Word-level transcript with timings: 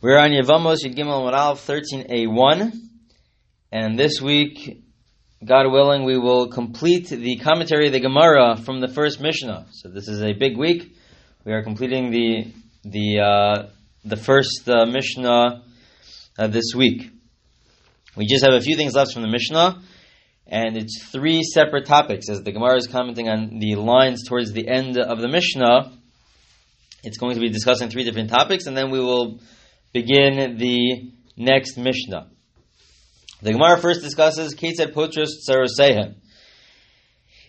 We're 0.00 0.16
on 0.16 0.30
Yevamos 0.30 0.84
Yud 0.84 1.04
Moral 1.04 1.56
13a1, 1.56 2.72
and 3.72 3.98
this 3.98 4.20
week, 4.20 4.84
God 5.44 5.72
willing, 5.72 6.04
we 6.04 6.16
will 6.16 6.46
complete 6.50 7.08
the 7.08 7.34
commentary 7.38 7.88
of 7.88 7.92
the 7.92 7.98
Gemara 7.98 8.56
from 8.58 8.80
the 8.80 8.86
first 8.86 9.20
Mishnah. 9.20 9.66
So 9.72 9.88
this 9.88 10.06
is 10.06 10.22
a 10.22 10.34
big 10.34 10.56
week. 10.56 10.94
We 11.44 11.52
are 11.52 11.64
completing 11.64 12.12
the 12.12 12.52
the 12.84 13.18
uh, 13.18 13.70
the 14.04 14.16
first 14.16 14.68
uh, 14.68 14.86
Mishnah 14.86 15.64
uh, 16.38 16.46
this 16.46 16.76
week. 16.76 17.10
We 18.16 18.26
just 18.26 18.44
have 18.44 18.54
a 18.54 18.60
few 18.60 18.76
things 18.76 18.94
left 18.94 19.12
from 19.12 19.22
the 19.22 19.28
Mishnah, 19.28 19.82
and 20.46 20.76
it's 20.76 21.08
three 21.10 21.42
separate 21.42 21.86
topics. 21.86 22.28
As 22.28 22.44
the 22.44 22.52
Gemara 22.52 22.76
is 22.76 22.86
commenting 22.86 23.28
on 23.28 23.58
the 23.58 23.74
lines 23.74 24.22
towards 24.28 24.52
the 24.52 24.68
end 24.68 24.96
of 24.96 25.20
the 25.20 25.28
Mishnah, 25.28 25.90
it's 27.02 27.18
going 27.18 27.34
to 27.34 27.40
be 27.40 27.48
discussing 27.48 27.90
three 27.90 28.04
different 28.04 28.30
topics, 28.30 28.66
and 28.66 28.76
then 28.76 28.92
we 28.92 29.00
will 29.00 29.40
begin 29.92 30.56
the 30.58 31.12
next 31.36 31.76
Mishnah. 31.76 32.30
The 33.40 33.52
Gemara 33.52 33.78
first 33.78 34.02
discusses 34.02 34.54
Ketzad 34.54 34.92
Potros 34.92 35.28
Tsarosehem. 35.48 36.16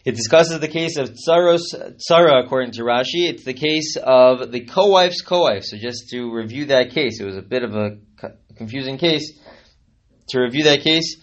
It 0.06 0.16
discusses 0.16 0.60
the 0.60 0.68
case 0.68 0.98
of 0.98 1.10
Tsaros 1.10 1.62
Tsara 1.74 2.44
according 2.44 2.72
to 2.74 2.84
Rashi. 2.84 3.28
It's 3.28 3.44
the 3.44 3.54
case 3.54 3.98
of 4.02 4.52
the 4.52 4.62
co-wife's 4.62 5.22
co-wife. 5.22 5.64
So 5.66 5.78
just 5.78 6.10
to 6.12 6.32
review 6.32 6.66
that 6.66 6.92
case, 6.92 7.20
it 7.20 7.26
was 7.26 7.36
a 7.36 7.42
bit 7.42 7.64
of 7.64 7.76
a 7.76 7.98
confusing 8.56 8.98
case. 8.98 9.38
To 10.30 10.40
review 10.40 10.64
that 10.66 10.82
case, 10.82 11.18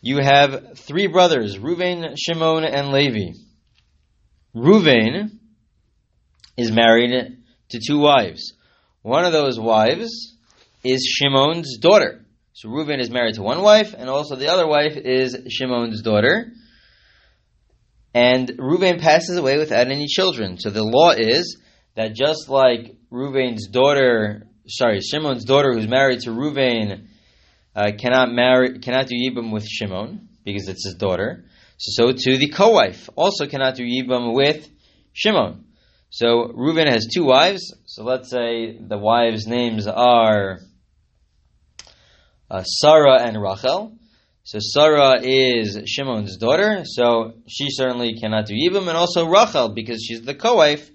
you 0.00 0.18
have 0.22 0.78
three 0.78 1.08
brothers, 1.08 1.58
Ruvain, 1.58 2.16
Shimon, 2.16 2.64
and 2.64 2.88
Levi. 2.88 3.32
Ruvain 4.54 5.38
is 6.56 6.72
married 6.72 7.38
to 7.70 7.80
two 7.86 7.98
wives. 7.98 8.54
One 9.02 9.24
of 9.24 9.32
those 9.32 9.58
wives 9.58 10.31
is 10.84 11.04
Shimon's 11.04 11.78
daughter. 11.78 12.24
So 12.54 12.68
Reuven 12.68 13.00
is 13.00 13.10
married 13.10 13.34
to 13.36 13.42
one 13.42 13.62
wife, 13.62 13.94
and 13.96 14.10
also 14.10 14.36
the 14.36 14.48
other 14.48 14.66
wife 14.66 14.96
is 14.96 15.36
Shimon's 15.48 16.02
daughter. 16.02 16.52
And 18.14 18.48
Reuven 18.58 19.00
passes 19.00 19.38
away 19.38 19.56
without 19.58 19.88
any 19.88 20.06
children. 20.06 20.58
So 20.58 20.70
the 20.70 20.84
law 20.84 21.10
is 21.10 21.58
that 21.94 22.14
just 22.14 22.48
like 22.48 22.96
Reuven's 23.10 23.68
daughter, 23.68 24.48
sorry, 24.66 25.00
Shimon's 25.00 25.44
daughter 25.44 25.72
who's 25.72 25.88
married 25.88 26.20
to 26.20 26.30
Reuven 26.30 27.06
uh, 27.74 27.92
cannot 27.98 28.30
marry, 28.30 28.80
cannot 28.80 29.06
do 29.06 29.16
yibum 29.16 29.50
with 29.50 29.66
Shimon 29.66 30.28
because 30.44 30.68
it's 30.68 30.84
his 30.84 30.94
daughter. 30.94 31.46
So, 31.78 32.10
so 32.10 32.12
too 32.12 32.36
the 32.36 32.50
co-wife 32.50 33.08
also 33.16 33.46
cannot 33.46 33.76
do 33.76 33.84
yibum 33.84 34.34
with 34.34 34.68
Shimon. 35.14 35.64
So 36.10 36.52
Reuven 36.54 36.90
has 36.90 37.06
two 37.06 37.24
wives. 37.24 37.74
So 37.86 38.04
let's 38.04 38.30
say 38.30 38.76
the 38.78 38.98
wives' 38.98 39.46
names 39.46 39.86
are 39.86 40.58
uh, 42.52 42.62
Sarah 42.64 43.22
and 43.22 43.40
Rachel. 43.42 43.96
So 44.44 44.58
Sarah 44.60 45.20
is 45.22 45.78
Shimon's 45.86 46.36
daughter, 46.36 46.82
so 46.84 47.32
she 47.48 47.68
certainly 47.70 48.18
cannot 48.20 48.46
do 48.46 48.54
Yibam, 48.54 48.88
and 48.88 48.96
also 48.96 49.26
Rachel, 49.26 49.70
because 49.70 50.04
she's 50.04 50.22
the 50.22 50.34
co-wife, 50.34 50.90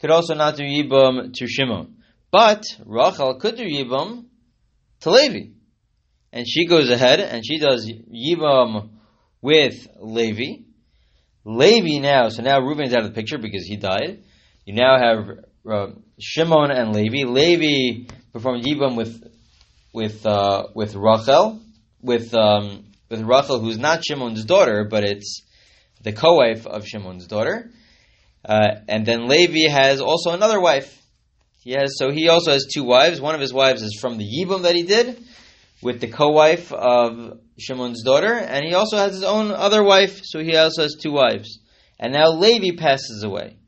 could 0.00 0.10
also 0.10 0.34
not 0.34 0.56
do 0.56 0.62
Yibam 0.62 1.34
to 1.34 1.46
Shimon. 1.46 1.96
But 2.30 2.64
Rachel 2.86 3.38
could 3.38 3.56
do 3.56 3.64
Yibam 3.64 4.24
to 5.00 5.10
Levi. 5.10 5.50
And 6.32 6.46
she 6.48 6.66
goes 6.66 6.90
ahead 6.90 7.20
and 7.20 7.44
she 7.46 7.58
does 7.58 7.86
Yibam 7.86 8.90
with 9.40 9.86
Levi. 10.00 10.62
Levi 11.44 11.98
now, 12.00 12.28
so 12.30 12.42
now 12.42 12.60
Reuben's 12.60 12.94
out 12.94 13.04
of 13.04 13.08
the 13.08 13.14
picture 13.14 13.38
because 13.38 13.64
he 13.64 13.76
died. 13.76 14.24
You 14.64 14.74
now 14.74 14.98
have 14.98 15.28
uh, 15.70 15.92
Shimon 16.18 16.70
and 16.70 16.94
Levi. 16.94 17.28
Levi 17.28 18.08
performed 18.32 18.64
Yibam 18.64 18.96
with 18.96 19.22
with 19.94 20.26
uh, 20.26 20.66
with 20.74 20.94
Rachel, 20.96 21.60
with 22.02 22.34
um, 22.34 22.84
with 23.08 23.22
Rachel, 23.22 23.60
who's 23.60 23.78
not 23.78 24.04
Shimon's 24.04 24.44
daughter, 24.44 24.84
but 24.90 25.04
it's 25.04 25.42
the 26.02 26.12
co-wife 26.12 26.66
of 26.66 26.86
Shimon's 26.86 27.26
daughter. 27.26 27.70
Uh, 28.44 28.80
and 28.88 29.06
then 29.06 29.28
Levi 29.28 29.70
has 29.70 30.00
also 30.00 30.32
another 30.32 30.60
wife. 30.60 31.00
He 31.60 31.70
has 31.70 31.96
so 31.96 32.10
he 32.10 32.28
also 32.28 32.50
has 32.50 32.66
two 32.66 32.84
wives. 32.84 33.20
One 33.20 33.34
of 33.34 33.40
his 33.40 33.54
wives 33.54 33.82
is 33.82 33.96
from 33.98 34.18
the 34.18 34.24
Yibum 34.24 34.62
that 34.62 34.74
he 34.74 34.82
did 34.82 35.24
with 35.80 36.00
the 36.00 36.08
co-wife 36.08 36.72
of 36.72 37.38
Shimon's 37.56 38.02
daughter, 38.02 38.34
and 38.34 38.64
he 38.64 38.74
also 38.74 38.96
has 38.96 39.12
his 39.12 39.22
own 39.22 39.52
other 39.52 39.82
wife. 39.82 40.20
So 40.24 40.40
he 40.40 40.56
also 40.56 40.82
has 40.82 40.96
two 41.00 41.12
wives. 41.12 41.60
And 42.00 42.12
now 42.12 42.30
Levi 42.32 42.76
passes 42.76 43.22
away. 43.22 43.58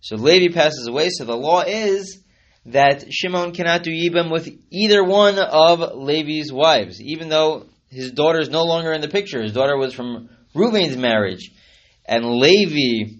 So 0.00 0.16
Levi 0.16 0.52
passes 0.52 0.88
away. 0.88 1.10
So 1.10 1.24
the 1.24 1.36
law 1.36 1.60
is 1.60 2.22
that 2.66 3.12
Shimon 3.12 3.52
cannot 3.52 3.82
do 3.82 3.90
Yibam 3.90 4.30
with 4.30 4.48
either 4.70 5.02
one 5.02 5.38
of 5.38 5.80
Levi's 5.96 6.52
wives, 6.52 7.00
even 7.00 7.28
though 7.28 7.66
his 7.88 8.12
daughter 8.12 8.40
is 8.40 8.50
no 8.50 8.64
longer 8.64 8.92
in 8.92 9.00
the 9.00 9.08
picture. 9.08 9.42
His 9.42 9.52
daughter 9.52 9.76
was 9.76 9.94
from 9.94 10.28
Reuven's 10.54 10.96
marriage. 10.96 11.50
And 12.04 12.24
Levi 12.24 13.14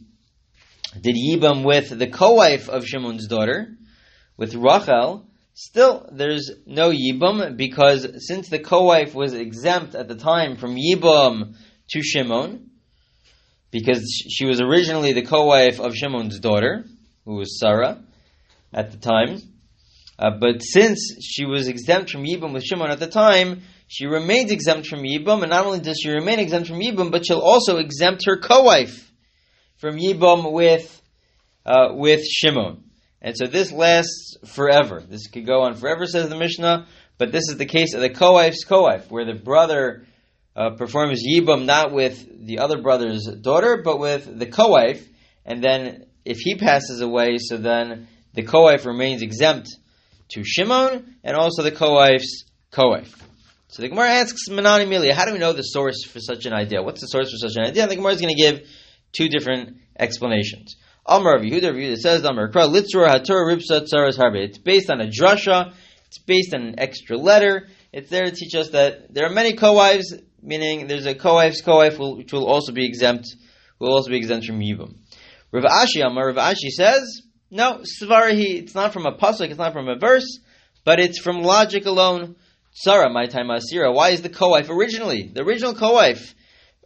did 1.01 1.17
Yibam 1.17 1.65
with 1.65 1.97
the 1.97 2.09
co-wife 2.09 2.69
of 2.69 2.87
Shimon's 2.87 3.27
daughter, 3.27 3.77
with 4.37 4.55
Rachel. 4.55 5.27
Still, 5.55 6.09
there's 6.13 6.51
no 6.67 6.91
Yibam 6.91 7.57
because 7.57 8.27
since 8.27 8.49
the 8.49 8.59
co-wife 8.59 9.15
was 9.15 9.35
exempt 9.35 9.95
at 9.95 10.09
the 10.09 10.15
time 10.15 10.57
from 10.57 10.77
Yibam 10.77 11.55
to 11.91 12.03
Shimon, 12.03 12.71
because 13.71 14.05
she 14.31 14.47
was 14.47 14.61
originally 14.61 15.13
the 15.13 15.27
co-wife 15.27 15.81
of 15.81 15.95
Shimon's 15.95 16.39
daughter, 16.39 16.85
who 17.25 17.37
was 17.37 17.59
Sarah, 17.59 18.03
at 18.73 18.91
the 18.91 18.99
time. 18.99 19.41
Uh, 20.19 20.31
but 20.39 20.63
since 20.63 21.17
she 21.23 21.45
was 21.45 21.69
exempt 21.69 22.11
from 22.11 22.25
Yibam 22.25 22.53
with 22.53 22.65
Shimon 22.65 22.91
at 22.91 22.99
the 22.99 23.07
time, 23.07 23.63
she 23.87 24.07
remains 24.07 24.51
exempt 24.51 24.89
from 24.89 25.01
Yibam, 25.01 25.43
and 25.43 25.51
not 25.51 25.65
only 25.65 25.81
does 25.81 26.01
she 26.03 26.11
remain 26.11 26.39
exempt 26.39 26.69
from 26.69 26.81
Yibam, 26.81 27.11
but 27.11 27.25
she'll 27.25 27.39
also 27.39 27.79
exempt 27.79 28.25
her 28.27 28.39
co-wife 28.39 29.11
from 29.77 29.97
Yibam 29.97 30.53
with 30.53 31.01
uh, 31.65 31.91
with 31.93 32.25
Shimon. 32.25 32.85
And 33.21 33.37
so 33.37 33.47
this 33.47 33.73
lasts 33.73 34.37
forever. 34.47 35.03
This 35.07 35.29
could 35.29 35.47
go 35.47 35.63
on 35.63 35.75
forever, 35.75 36.07
says 36.07 36.29
the 36.29 36.37
Mishnah. 36.37 36.87
But 37.19 37.33
this 37.33 37.49
is 37.49 37.57
the 37.57 37.67
case 37.67 37.95
of 37.95 38.01
the 38.01 38.11
co-wife's 38.11 38.65
co-wife, 38.65 39.11
where 39.11 39.25
the 39.25 39.35
brother 39.35 40.05
uh, 40.55 40.71
performs 40.71 41.23
Yibam 41.27 41.65
not 41.65 41.93
with 41.93 42.47
the 42.47 42.61
other 42.61 42.81
brother's 42.81 43.25
daughter, 43.27 43.83
but 43.85 43.99
with 43.99 44.39
the 44.39 44.47
co-wife. 44.47 45.07
And 45.45 45.63
then 45.63 46.07
if 46.25 46.39
he 46.39 46.57
passes 46.57 47.01
away, 47.01 47.39
so 47.39 47.57
then 47.57 48.09
the 48.39 48.45
co-wife 48.45 48.87
remains 48.87 49.21
exempt 49.21 49.69
to 50.29 50.45
Shimon, 50.45 51.17
and 51.25 51.37
also 51.37 51.65
the 51.65 51.73
co-wife's 51.73 52.45
co-wife. 52.71 53.13
So 53.67 53.83
the 53.83 53.89
Gemara 53.89 54.11
asks 54.11 54.49
Manani 54.49 54.87
Milia, 54.87 55.11
how 55.13 55.25
do 55.25 55.33
we 55.33 55.41
know 55.41 55.53
the 55.53 55.63
source 55.63 56.05
for 56.05 56.21
such 56.21 56.47
an 56.47 56.53
idea? 56.53 56.81
What's 56.81 57.01
the 57.01 57.09
source 57.09 57.33
for 57.33 57.37
such 57.37 57.57
an 57.57 57.69
idea? 57.69 57.83
And 57.83 57.91
the 57.91 57.97
Gemara 57.97 58.13
is 58.13 58.21
going 58.21 58.33
to 58.33 58.41
give 58.41 58.61
two 59.11 59.29
different 59.29 59.79
explanations. 59.99 60.77
Amar 61.05 61.35
Rav 61.35 61.43
Yehuda, 61.43 61.73
Yehuda 61.73 61.97
says, 61.97 62.23
Amar 62.23 62.49
Kra, 62.53 62.73
Litzur 62.73 63.09
HaTorah 63.09 63.57
Ripsa 63.57 63.89
Tzaras 63.93 64.17
Harbe. 64.17 64.45
It's 64.45 64.59
based 64.59 64.89
on 64.89 65.01
a 65.01 65.09
drasha, 65.09 65.75
it's 66.07 66.19
based 66.19 66.55
on 66.55 66.63
an 66.63 66.79
extra 66.79 67.17
letter. 67.17 67.67
It's 67.93 68.09
there 68.09 68.27
to 68.27 68.31
teach 68.31 68.55
us 68.55 68.71
that 68.71 69.13
there 69.13 69.27
are 69.27 69.33
many 69.33 69.57
co-wives, 69.57 70.15
meaning 70.41 70.87
there's 70.87 71.07
a 71.07 71.15
co-wife's 71.17 71.61
co-wife 71.61 71.99
which 71.99 72.33
will 72.33 72.47
also 72.47 72.71
be 72.71 72.87
exempt, 72.87 73.35
will 73.81 73.93
also 73.93 74.11
be 74.11 74.17
exempt 74.17 74.47
from 74.47 74.61
Yibam. 74.61 74.95
Rav 75.51 75.65
Ashi 75.65 76.07
Amar, 76.07 76.29
Rav 76.29 76.37
Ashi 76.37 76.69
says, 76.69 77.23
no, 77.51 77.81
Svarahi, 77.81 78.61
it's 78.63 78.75
not 78.75 78.93
from 78.93 79.07
a 79.07 79.17
pasuk, 79.17 79.49
it's 79.49 79.59
not 79.59 79.73
from 79.73 79.89
a 79.89 79.97
verse, 79.97 80.39
but 80.85 81.01
it's 81.01 81.19
from 81.19 81.43
logic 81.43 81.87
alone. 81.87 82.37
Sarah, 82.73 83.11
my 83.11 83.27
time 83.27 83.49
Asira. 83.49 83.93
Why 83.93 84.11
is 84.11 84.23
the 84.23 84.29
co-wife 84.29 84.71
originally 84.71 85.31
the 85.35 85.43
original 85.43 85.75
co-wife 85.75 86.35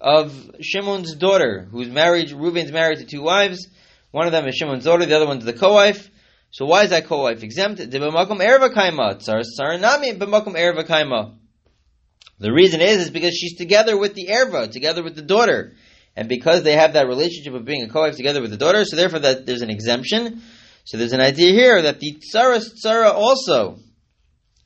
of 0.00 0.33
Shimon's 0.61 1.15
daughter, 1.17 1.69
who's 1.71 1.89
married? 1.89 2.31
Reuben's 2.31 2.73
married 2.73 2.99
to 2.99 3.05
two 3.05 3.23
wives. 3.23 3.69
One 4.11 4.27
of 4.27 4.33
them 4.33 4.47
is 4.47 4.55
Shimon's 4.55 4.84
daughter, 4.84 5.05
the 5.05 5.17
other 5.17 5.27
one's 5.27 5.45
the 5.45 5.53
co-wife. 5.53 6.11
So 6.50 6.67
why 6.67 6.84
is 6.84 6.91
that 6.91 7.06
co-wife 7.06 7.43
exempt? 7.43 7.79
The 12.43 12.53
reason 12.53 12.81
is 12.81 12.99
is 12.99 13.11
because 13.11 13.35
she's 13.35 13.56
together 13.56 13.97
with 13.97 14.14
the 14.14 14.26
erva, 14.29 14.70
together 14.70 15.03
with 15.03 15.17
the 15.17 15.23
daughter. 15.23 15.73
And 16.14 16.29
because 16.29 16.62
they 16.62 16.75
have 16.75 16.93
that 16.93 17.06
relationship 17.06 17.55
of 17.55 17.64
being 17.64 17.82
a 17.82 17.88
co-wife 17.88 18.17
together 18.17 18.43
with 18.43 18.50
the 18.50 18.56
daughter, 18.56 18.85
so 18.85 18.97
therefore 18.97 19.20
that 19.20 19.47
there's 19.47 19.62
an 19.62 19.70
exemption. 19.70 20.43
So 20.85 20.99
there's 20.99 21.12
an 21.12 21.20
idea 21.20 21.53
here 21.53 21.81
that 21.82 22.00
the 22.00 22.19
tsaras 22.20 22.70
tsara 22.85 23.12
also, 23.12 23.79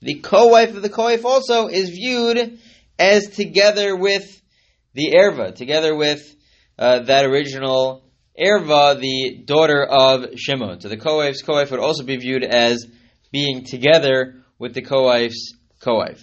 the 0.01 0.15
co-wife 0.15 0.75
of 0.75 0.83
the 0.83 0.89
co-wife 0.89 1.25
also 1.25 1.69
is 1.69 1.91
viewed 1.91 2.59
as 2.99 3.29
together 3.29 3.95
with 3.95 4.25
the 4.95 5.13
erva, 5.17 5.55
together 5.55 5.95
with 5.95 6.35
uh, 6.79 7.01
that 7.01 7.25
original 7.25 8.03
erva, 8.39 8.99
the 8.99 9.43
daughter 9.45 9.85
of 9.85 10.37
Shimon. 10.37 10.81
So 10.81 10.89
the 10.89 10.97
co-wife's 10.97 11.43
co-wife 11.43 11.71
would 11.71 11.81
also 11.81 12.03
be 12.03 12.17
viewed 12.17 12.45
as 12.45 12.87
being 13.31 13.65
together 13.65 14.43
with 14.59 14.75
the 14.75 14.83
co-wife's 14.83 15.55
co-wife. 15.81 16.23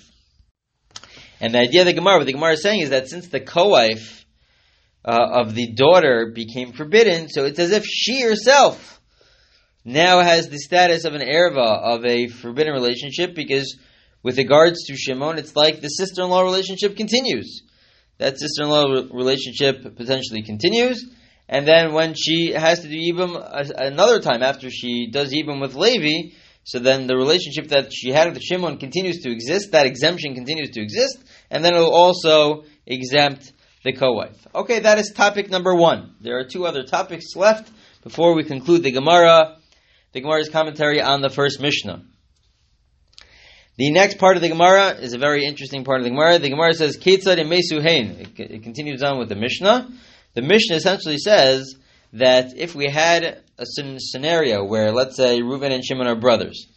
And 1.39 1.53
the 1.53 1.59
idea 1.59 1.81
of 1.81 1.87
the 1.87 1.93
Gemara, 1.93 2.17
what 2.17 2.25
the 2.25 2.33
Gemara 2.33 2.53
is 2.53 2.63
saying 2.63 2.81
is 2.81 2.89
that 2.89 3.09
since 3.09 3.27
the 3.27 3.39
co-wife 3.39 4.22
uh, 5.05 5.41
of 5.41 5.53
the 5.53 5.73
daughter 5.73 6.31
became 6.33 6.73
forbidden, 6.73 7.29
so 7.29 7.45
it's 7.45 7.59
as 7.59 7.71
if 7.71 7.83
she 7.85 8.21
herself 8.21 9.01
now 9.85 10.21
has 10.21 10.49
the 10.49 10.59
status 10.59 11.05
of 11.05 11.13
an 11.13 11.21
erva 11.21 11.81
of 11.81 12.05
a 12.05 12.27
forbidden 12.27 12.73
relationship 12.73 13.35
because 13.35 13.77
with 14.21 14.37
regards 14.37 14.85
to 14.85 14.95
Shimon, 14.95 15.37
it's 15.37 15.55
like 15.55 15.81
the 15.81 15.89
sister-in-law 15.89 16.41
relationship 16.41 16.95
continues. 16.95 17.63
That 18.17 18.39
sister-in-law 18.39 19.09
relationship 19.11 19.83
potentially 19.97 20.43
continues, 20.43 21.05
and 21.49 21.67
then 21.67 21.93
when 21.93 22.13
she 22.15 22.53
has 22.53 22.79
to 22.81 22.87
do 22.87 22.95
Yibam 22.95 23.35
another 23.75 24.19
time 24.21 24.41
after 24.41 24.69
she 24.69 25.09
does 25.11 25.33
Yibam 25.33 25.59
with 25.59 25.75
Levi, 25.75 26.35
so 26.63 26.79
then 26.79 27.07
the 27.07 27.17
relationship 27.17 27.67
that 27.69 27.91
she 27.93 28.11
had 28.11 28.31
with 28.31 28.41
Shimon 28.41 28.77
continues 28.77 29.19
to 29.23 29.31
exist, 29.31 29.71
that 29.73 29.85
exemption 29.85 30.33
continues 30.33 30.69
to 30.71 30.81
exist, 30.81 31.17
and 31.51 31.65
then 31.65 31.75
it 31.75 31.79
will 31.79 31.93
also 31.93 32.63
exempt 32.87 33.51
the 33.83 33.93
co-wife. 33.93 34.47
Okay, 34.55 34.79
that 34.79 34.97
is 34.97 35.11
topic 35.15 35.49
number 35.49 35.75
one. 35.75 36.15
There 36.21 36.37
are 36.39 36.45
two 36.45 36.65
other 36.65 36.83
topics 36.83 37.35
left 37.35 37.71
before 38.03 38.35
we 38.35 38.43
conclude 38.43 38.83
the 38.83 38.91
Gemara, 38.91 39.57
the 40.13 40.21
Gemara's 40.21 40.49
commentary 40.49 41.01
on 41.01 41.21
the 41.21 41.29
first 41.29 41.59
Mishnah. 41.59 42.03
The 43.75 43.91
next 43.91 44.19
part 44.19 44.35
of 44.35 44.43
the 44.43 44.49
Gemara 44.49 44.91
is 44.99 45.13
a 45.13 45.17
very 45.17 45.45
interesting 45.45 45.83
part 45.83 45.99
of 45.99 46.03
the 46.03 46.11
Gemara. 46.11 46.37
The 46.37 46.49
Gemara 46.49 46.73
says, 46.75 46.97
Ketzad 46.97 47.39
Mesuhain. 47.39 48.39
It 48.39 48.63
continues 48.63 49.01
on 49.01 49.17
with 49.17 49.29
the 49.29 49.35
Mishnah. 49.35 49.89
The 50.35 50.41
Mishnah 50.43 50.75
essentially 50.75 51.17
says 51.17 51.75
that 52.13 52.55
if 52.55 52.75
we 52.75 52.87
had 52.89 53.41
a 53.57 53.65
scenario 53.65 54.63
where, 54.63 54.91
let's 54.91 55.15
say, 55.15 55.41
Reuven 55.41 55.71
and 55.71 55.83
Shimon 55.83 56.07
are 56.07 56.15
brothers, 56.15 56.67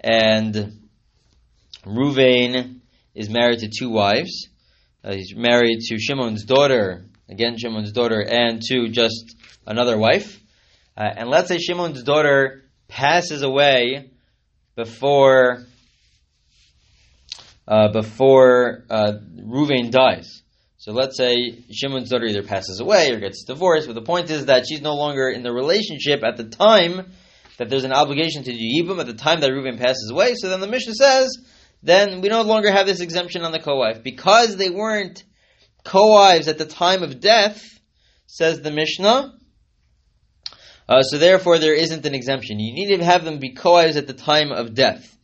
and 0.00 0.88
Reuven 1.84 2.80
is 3.14 3.30
married 3.30 3.60
to 3.60 3.68
two 3.68 3.90
wives, 3.90 4.48
uh, 5.02 5.12
he's 5.12 5.34
married 5.34 5.80
to 5.80 5.98
Shimon's 5.98 6.44
daughter, 6.44 7.06
again 7.28 7.56
Shimon's 7.58 7.92
daughter, 7.92 8.20
and 8.20 8.60
to 8.62 8.88
just 8.88 9.36
another 9.66 9.96
wife, 9.96 10.40
uh, 10.96 11.08
and 11.16 11.28
let's 11.28 11.48
say 11.48 11.58
Shimon's 11.58 12.02
daughter 12.02 12.62
passes 12.88 13.42
away 13.42 14.10
before 14.76 15.64
uh, 17.66 17.92
before 17.92 18.84
uh, 18.90 19.12
Reuven 19.36 19.90
dies. 19.90 20.42
So 20.78 20.92
let's 20.92 21.16
say 21.16 21.62
Shimon's 21.70 22.08
daughter 22.08 22.24
either 22.24 22.42
passes 22.42 22.80
away 22.80 23.12
or 23.12 23.20
gets 23.20 23.44
divorced, 23.44 23.86
but 23.86 23.94
the 23.94 24.02
point 24.02 24.30
is 24.30 24.46
that 24.46 24.64
she's 24.66 24.80
no 24.80 24.94
longer 24.94 25.28
in 25.28 25.42
the 25.42 25.52
relationship 25.52 26.22
at 26.24 26.36
the 26.36 26.44
time 26.44 27.12
that 27.58 27.68
there's 27.68 27.84
an 27.84 27.92
obligation 27.92 28.42
to 28.42 28.50
do 28.50 28.58
Yibam 28.58 28.98
at 28.98 29.06
the 29.06 29.14
time 29.14 29.40
that 29.40 29.50
Reuven 29.50 29.78
passes 29.78 30.10
away. 30.10 30.34
So 30.36 30.48
then 30.48 30.60
the 30.60 30.66
Mishnah 30.66 30.94
says, 30.94 31.28
then 31.82 32.20
we 32.20 32.28
no 32.28 32.42
longer 32.42 32.70
have 32.70 32.86
this 32.86 33.00
exemption 33.00 33.42
on 33.42 33.52
the 33.52 33.58
co-wife. 33.58 34.02
Because 34.02 34.56
they 34.56 34.70
weren't 34.70 35.24
co-wives 35.84 36.48
at 36.48 36.58
the 36.58 36.66
time 36.66 37.02
of 37.02 37.20
death, 37.20 37.62
says 38.26 38.60
the 38.60 38.70
Mishnah, 38.70 39.34
uh, 40.88 41.02
so 41.02 41.18
therefore 41.18 41.58
there 41.58 41.74
isn't 41.74 42.04
an 42.04 42.14
exemption. 42.14 42.58
You 42.58 42.74
need 42.74 42.96
to 42.96 43.04
have 43.04 43.24
them 43.24 43.38
be 43.38 43.54
co-wives 43.54 43.96
at 43.96 44.06
the 44.06 44.12
time 44.12 44.50
of 44.50 44.74
death. 44.74 45.16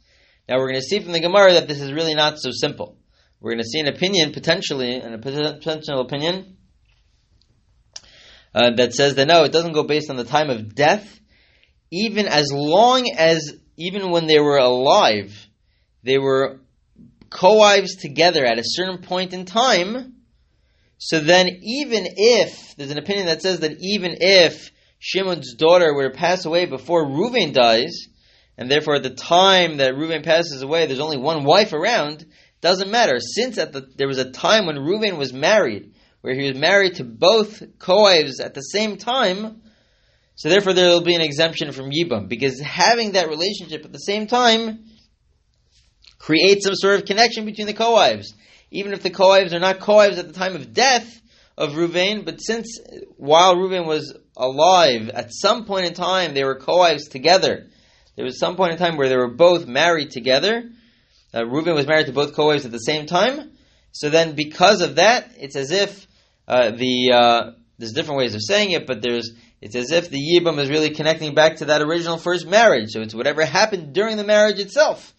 Now 0.49 0.59
we're 0.59 0.71
going 0.71 0.81
to 0.81 0.87
see 0.87 1.01
from 1.01 1.13
the 1.13 1.21
Gemara 1.21 1.55
that 1.55 1.67
this 1.67 1.81
is 1.81 1.93
really 1.93 2.15
not 2.15 2.39
so 2.39 2.51
simple. 2.53 2.97
We're 3.41 3.53
going 3.53 3.65
to 3.65 3.69
see 3.69 3.81
an 3.81 3.89
opinion, 3.89 4.33
potentially, 4.33 4.95
and 4.95 5.15
a 5.15 5.19
potential 5.19 6.01
opinion, 6.01 6.57
uh, 8.55 8.71
that 8.77 8.95
says 8.95 9.17
that 9.17 9.27
no, 9.27 9.45
it 9.45 9.53
doesn't 9.53 9.73
go 9.73 9.83
based 9.83 10.09
on 10.09 10.17
the 10.17 10.25
time 10.25 10.49
of 10.49 10.75
death, 10.75 11.21
even 11.93 12.27
as 12.27 12.51
long 12.53 13.11
as, 13.11 13.55
even 13.77 14.11
when 14.11 14.27
they 14.27 14.41
were 14.41 14.57
alive, 14.57 15.49
they 16.07 16.19
were 16.19 16.61
co-wives 17.29 17.97
together 17.97 18.45
at 18.45 18.59
a 18.59 18.65
certain 18.65 19.03
point 19.03 19.33
in 19.33 19.45
time, 19.45 20.15
so 20.99 21.21
then 21.21 21.49
even 21.63 22.07
if, 22.17 22.75
there's 22.77 22.91
an 22.91 22.99
opinion 22.99 23.27
that 23.27 23.43
says 23.43 23.61
that 23.61 23.77
even 23.81 24.17
if 24.21 24.71
Shimon's 24.99 25.55
daughter 25.55 25.93
were 25.93 26.09
to 26.09 26.17
pass 26.17 26.47
away 26.47 26.65
before 26.65 27.05
Reuven 27.05 27.53
dies, 27.53 28.07
and 28.57 28.71
therefore 28.71 28.95
at 28.95 29.03
the 29.03 29.11
time 29.11 29.77
that 29.79 29.95
Reuven 29.95 30.25
passes 30.25 30.63
away, 30.63 30.87
there's 30.87 31.01
only 31.01 31.19
one 31.19 31.45
wife 31.45 31.75
around, 31.75 32.25
doesn't 32.63 32.91
matter. 32.91 33.19
Since 33.21 33.59
at 33.59 33.73
the, 33.73 33.87
there 33.97 34.09
was 34.09 34.19
a 34.19 34.31
time 34.31 34.67
when 34.67 34.77
Reuven 34.77 35.19
was 35.19 35.33
married, 35.33 35.93
where 36.23 36.35
he 36.35 36.49
was 36.49 36.57
married 36.57 36.95
to 36.95 37.05
both 37.05 37.63
co-wives 37.79 38.41
at 38.41 38.55
the 38.55 38.63
same 38.63 38.97
time, 38.97 39.61
so 40.37 40.49
therefore 40.49 40.73
there 40.73 40.89
will 40.89 41.03
be 41.03 41.15
an 41.15 41.21
exemption 41.21 41.73
from 41.73 41.91
Yibam, 41.91 42.29
because 42.29 42.61
having 42.61 43.13
that 43.13 43.29
relationship 43.29 43.85
at 43.85 43.93
the 43.93 43.99
same 43.99 44.27
time 44.27 44.86
creates 46.19 46.65
some 46.65 46.75
sort 46.75 46.97
of 46.97 47.05
connection 47.05 47.45
between 47.45 47.67
the 47.67 47.75
co-wives. 47.75 48.35
Even 48.71 48.93
if 48.93 49.03
the 49.03 49.11
co-wives 49.11 49.55
are 49.55 49.61
not 49.61 49.81
co-wives 49.81 50.19
at 50.19 50.27
the 50.27 50.35
time 50.35 50.57
of 50.57 50.73
death 50.73 51.21
of 51.57 51.73
Reuven, 51.73 52.25
but 52.25 52.39
since 52.39 52.79
while 53.17 53.57
Reuven 53.57 53.87
was 53.87 54.17
alive, 54.37 55.09
at 55.09 55.31
some 55.33 55.65
point 55.65 55.87
in 55.87 55.95
time 55.95 56.35
they 56.35 56.45
were 56.45 56.59
co-wives 56.59 57.09
together. 57.09 57.69
There 58.17 58.25
was 58.25 58.39
some 58.39 58.57
point 58.57 58.73
in 58.73 58.79
time 58.79 58.97
where 58.97 59.09
they 59.09 59.17
were 59.17 59.35
both 59.35 59.67
married 59.67 60.11
together. 60.11 60.71
Uh, 61.35 61.45
was 61.47 61.87
married 61.87 62.07
to 62.07 62.13
both 62.13 62.35
co-wives 62.35 62.65
at 62.65 62.73
the 62.73 62.79
same 62.79 63.07
time. 63.07 63.53
So 63.93 64.11
then, 64.11 64.35
because 64.35 64.81
of 64.81 64.97
that, 64.97 65.31
it's 65.39 65.57
as 65.57 65.71
if 65.71 66.07
uh, 66.49 66.71
the 66.71 67.13
uh, 67.13 67.51
there's 67.79 67.93
different 67.93 68.19
ways 68.19 68.35
of 68.35 68.41
saying 68.43 68.73
it, 68.73 68.87
but 68.87 69.03
there's 69.03 69.33
it's 69.61 69.75
as 69.75 69.91
if 69.91 70.11
the 70.11 70.19
yibam 70.19 70.59
is 70.59 70.71
really 70.71 70.91
connecting 70.91 71.35
back 71.35 71.57
to 71.57 71.67
that 71.67 71.83
original 71.83 72.19
first 72.19 72.47
marriage. 72.47 72.91
So 72.91 73.01
it's 73.01 73.15
whatever 73.15 73.45
happened 73.45 73.95
during 73.95 74.17
the 74.17 74.25
marriage 74.25 74.59
itself 74.59 75.15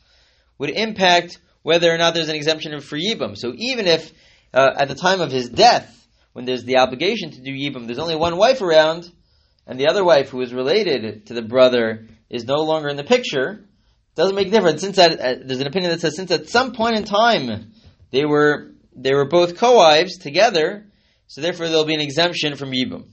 would 0.57 0.69
impact 0.69 1.39
whether 1.63 1.94
or 1.94 1.98
not 1.98 2.13
there's 2.13 2.30
an 2.30 2.36
exemption 2.36 2.80
for 2.81 2.98
yibam. 2.98 3.38
So 3.38 3.54
even 3.56 3.88
if 3.88 4.12
uh, 4.54 4.74
at 4.77 4.88
the 4.88 4.95
time 4.95 5.21
of 5.21 5.31
his 5.31 5.50
death, 5.50 5.94
when 6.33 6.45
there's 6.45 6.63
the 6.63 6.77
obligation 6.77 7.31
to 7.31 7.42
do 7.42 7.51
yibam, 7.51 7.86
there's 7.86 8.00
only 8.00 8.15
one 8.15 8.38
wife 8.38 8.62
around, 8.62 9.12
and 9.65 9.80
the 9.80 9.88
other 9.88 10.04
wife 10.04 10.30
who 10.30 10.42
is 10.42 10.54
related 10.54 11.25
to 11.27 11.33
the 11.33 11.42
brother 11.42 12.07
is 12.30 12.45
no 12.45 12.62
longer 12.63 12.89
in 12.89 12.95
the 12.95 13.04
picture, 13.04 13.65
doesn't 14.15 14.36
make 14.36 14.48
a 14.48 14.51
difference. 14.51 14.81
Since 14.81 14.95
that, 14.95 15.19
uh, 15.19 15.36
there's 15.45 15.59
an 15.59 15.68
opinion 15.68 15.92
that 15.92 16.01
says 16.01 16.15
since 16.15 16.31
at 16.31 16.50
some 16.50 16.74
point 16.74 16.95
in 16.95 17.04
time 17.04 17.71
they 18.12 18.25
were 18.25 18.71
they 18.95 19.13
were 19.13 19.27
both 19.27 19.57
co-wives 19.57 20.18
together, 20.18 20.86
so 21.27 21.42
therefore 21.42 21.68
there'll 21.68 21.86
be 21.86 21.94
an 21.94 22.01
exemption 22.01 22.56
from 22.56 22.71
yibum. 22.71 23.06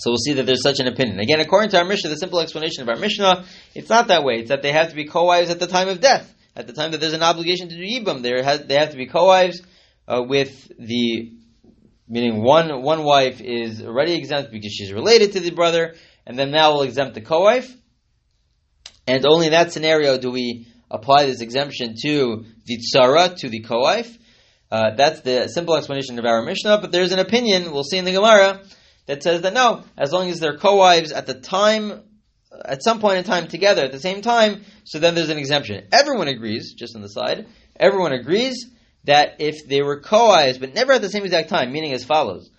So 0.00 0.10
we'll 0.10 0.16
see 0.16 0.32
that 0.32 0.46
there's 0.46 0.62
such 0.62 0.80
an 0.80 0.86
opinion. 0.86 1.20
Again, 1.20 1.40
according 1.40 1.70
to 1.70 1.78
our 1.78 1.84
Mishnah, 1.84 2.08
the 2.08 2.16
simple 2.16 2.40
explanation 2.40 2.82
of 2.82 2.88
our 2.88 2.96
Mishnah, 2.96 3.44
it's 3.74 3.90
not 3.90 4.08
that 4.08 4.24
way. 4.24 4.36
It's 4.36 4.48
that 4.48 4.62
they 4.62 4.72
have 4.72 4.88
to 4.88 4.96
be 4.96 5.04
co-wives 5.04 5.50
at 5.50 5.60
the 5.60 5.66
time 5.66 5.88
of 5.88 6.00
death. 6.00 6.34
At 6.56 6.66
the 6.66 6.72
time 6.72 6.92
that 6.92 7.00
there's 7.02 7.12
an 7.12 7.22
obligation 7.22 7.68
to 7.68 7.76
do 7.76 7.82
yibum, 7.82 8.22
they 8.22 8.42
have 8.76 8.90
to 8.92 8.96
be 8.96 9.06
co-wives 9.06 9.60
uh, 10.08 10.22
with 10.26 10.72
the 10.78 11.32
meaning 12.08 12.42
one 12.42 12.82
one 12.82 13.04
wife 13.04 13.42
is 13.42 13.82
already 13.82 14.14
exempt 14.14 14.50
because 14.50 14.72
she's 14.72 14.90
related 14.90 15.32
to 15.32 15.40
the 15.40 15.50
brother, 15.50 15.94
and 16.26 16.38
then 16.38 16.50
now 16.50 16.72
we'll 16.72 16.82
exempt 16.82 17.14
the 17.14 17.20
co-wife. 17.20 17.70
And 19.06 19.26
only 19.26 19.46
in 19.46 19.52
that 19.52 19.70
scenario 19.70 20.16
do 20.16 20.30
we 20.30 20.66
apply 20.90 21.26
this 21.26 21.42
exemption 21.42 21.94
to 22.04 22.46
the 22.64 22.78
tzara, 22.78 23.36
to 23.36 23.50
the 23.50 23.60
co-wife. 23.60 24.16
Uh, 24.70 24.94
that's 24.96 25.20
the 25.20 25.46
simple 25.48 25.76
explanation 25.76 26.18
of 26.18 26.24
our 26.24 26.42
Mishnah, 26.42 26.78
but 26.80 26.90
there's 26.90 27.12
an 27.12 27.18
opinion, 27.18 27.70
we'll 27.70 27.84
see 27.84 27.98
in 27.98 28.04
the 28.04 28.12
Gemara, 28.12 28.62
that 29.10 29.24
says 29.24 29.42
that 29.42 29.52
no, 29.52 29.82
as 29.98 30.12
long 30.12 30.30
as 30.30 30.38
they're 30.38 30.56
co-wives 30.56 31.10
at 31.10 31.26
the 31.26 31.34
time, 31.34 32.04
at 32.64 32.84
some 32.84 33.00
point 33.00 33.18
in 33.18 33.24
time 33.24 33.48
together 33.48 33.82
at 33.82 33.90
the 33.90 33.98
same 33.98 34.22
time, 34.22 34.62
so 34.84 35.00
then 35.00 35.16
there's 35.16 35.30
an 35.30 35.38
exemption. 35.38 35.88
Everyone 35.92 36.28
agrees, 36.28 36.74
just 36.74 36.94
on 36.94 37.02
the 37.02 37.08
side, 37.08 37.48
everyone 37.74 38.12
agrees 38.12 38.70
that 39.04 39.40
if 39.40 39.66
they 39.66 39.82
were 39.82 40.00
co-wives, 40.00 40.58
but 40.58 40.74
never 40.74 40.92
at 40.92 41.02
the 41.02 41.08
same 41.08 41.24
exact 41.24 41.48
time, 41.48 41.72
meaning 41.72 41.92
as 41.92 42.04
follows. 42.04 42.50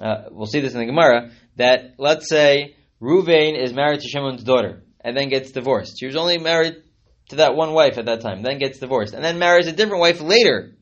Uh, 0.00 0.24
we'll 0.32 0.46
see 0.46 0.58
this 0.58 0.72
in 0.74 0.80
the 0.80 0.86
Gemara, 0.86 1.30
that 1.54 1.94
let's 1.98 2.28
say 2.28 2.74
Ruvain 3.00 3.56
is 3.56 3.72
married 3.72 4.00
to 4.00 4.08
Shimon's 4.08 4.42
daughter 4.42 4.82
and 5.00 5.16
then 5.16 5.28
gets 5.28 5.52
divorced. 5.52 6.00
She 6.00 6.06
was 6.06 6.16
only 6.16 6.38
married 6.38 6.82
to 7.28 7.36
that 7.36 7.54
one 7.54 7.74
wife 7.74 7.96
at 7.96 8.06
that 8.06 8.22
time, 8.22 8.42
then 8.42 8.58
gets 8.58 8.80
divorced, 8.80 9.14
and 9.14 9.22
then 9.22 9.38
marries 9.38 9.68
a 9.68 9.72
different 9.72 10.00
wife 10.00 10.20
later, 10.20 10.74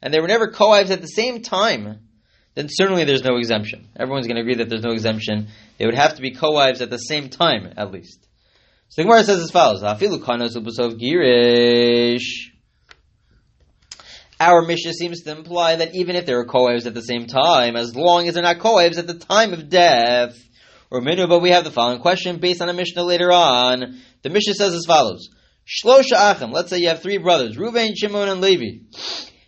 and 0.00 0.14
they 0.14 0.20
were 0.20 0.28
never 0.28 0.50
co-wives 0.50 0.90
at 0.90 1.02
the 1.02 1.06
same 1.08 1.42
time, 1.42 2.08
then 2.54 2.68
certainly 2.70 3.04
there's 3.04 3.24
no 3.24 3.36
exemption. 3.36 3.88
Everyone's 3.96 4.26
going 4.26 4.36
to 4.36 4.42
agree 4.42 4.56
that 4.56 4.68
there's 4.68 4.82
no 4.82 4.92
exemption. 4.92 5.48
They 5.78 5.86
would 5.86 5.94
have 5.94 6.16
to 6.16 6.22
be 6.22 6.32
co-wives 6.34 6.82
at 6.82 6.90
the 6.90 6.98
same 6.98 7.28
time, 7.28 7.72
at 7.76 7.90
least. 7.90 8.18
So 8.88 9.02
the 9.02 9.04
Gemara 9.04 9.24
says 9.24 9.40
as 9.40 9.50
follows. 9.50 9.82
Our 14.40 14.62
Mishnah 14.62 14.92
seems 14.92 15.22
to 15.22 15.30
imply 15.30 15.76
that 15.76 15.94
even 15.94 16.16
if 16.16 16.26
they 16.26 16.34
were 16.34 16.44
co-wives 16.44 16.86
at 16.86 16.94
the 16.94 17.02
same 17.02 17.26
time, 17.26 17.76
as 17.76 17.96
long 17.96 18.28
as 18.28 18.34
they're 18.34 18.42
not 18.42 18.58
co-wives 18.58 18.98
at 18.98 19.06
the 19.06 19.14
time 19.14 19.52
of 19.52 19.68
death, 19.68 20.36
or 20.90 21.00
minu, 21.00 21.26
but 21.26 21.40
we 21.40 21.50
have 21.50 21.64
the 21.64 21.70
following 21.70 22.00
question 22.00 22.38
based 22.38 22.60
on 22.60 22.68
a 22.68 22.74
Mishnah 22.74 23.02
later 23.02 23.32
on. 23.32 23.98
The 24.20 24.28
Mishnah 24.28 24.52
says 24.54 24.74
as 24.74 24.84
follows: 24.86 25.30
Shlosha 25.66 26.12
achim. 26.12 26.52
Let's 26.52 26.68
say 26.68 26.78
you 26.78 26.88
have 26.88 27.00
three 27.00 27.16
brothers, 27.16 27.56
Reuven, 27.56 27.92
Shimon, 27.96 28.28
and 28.28 28.42
Levi. 28.42 28.84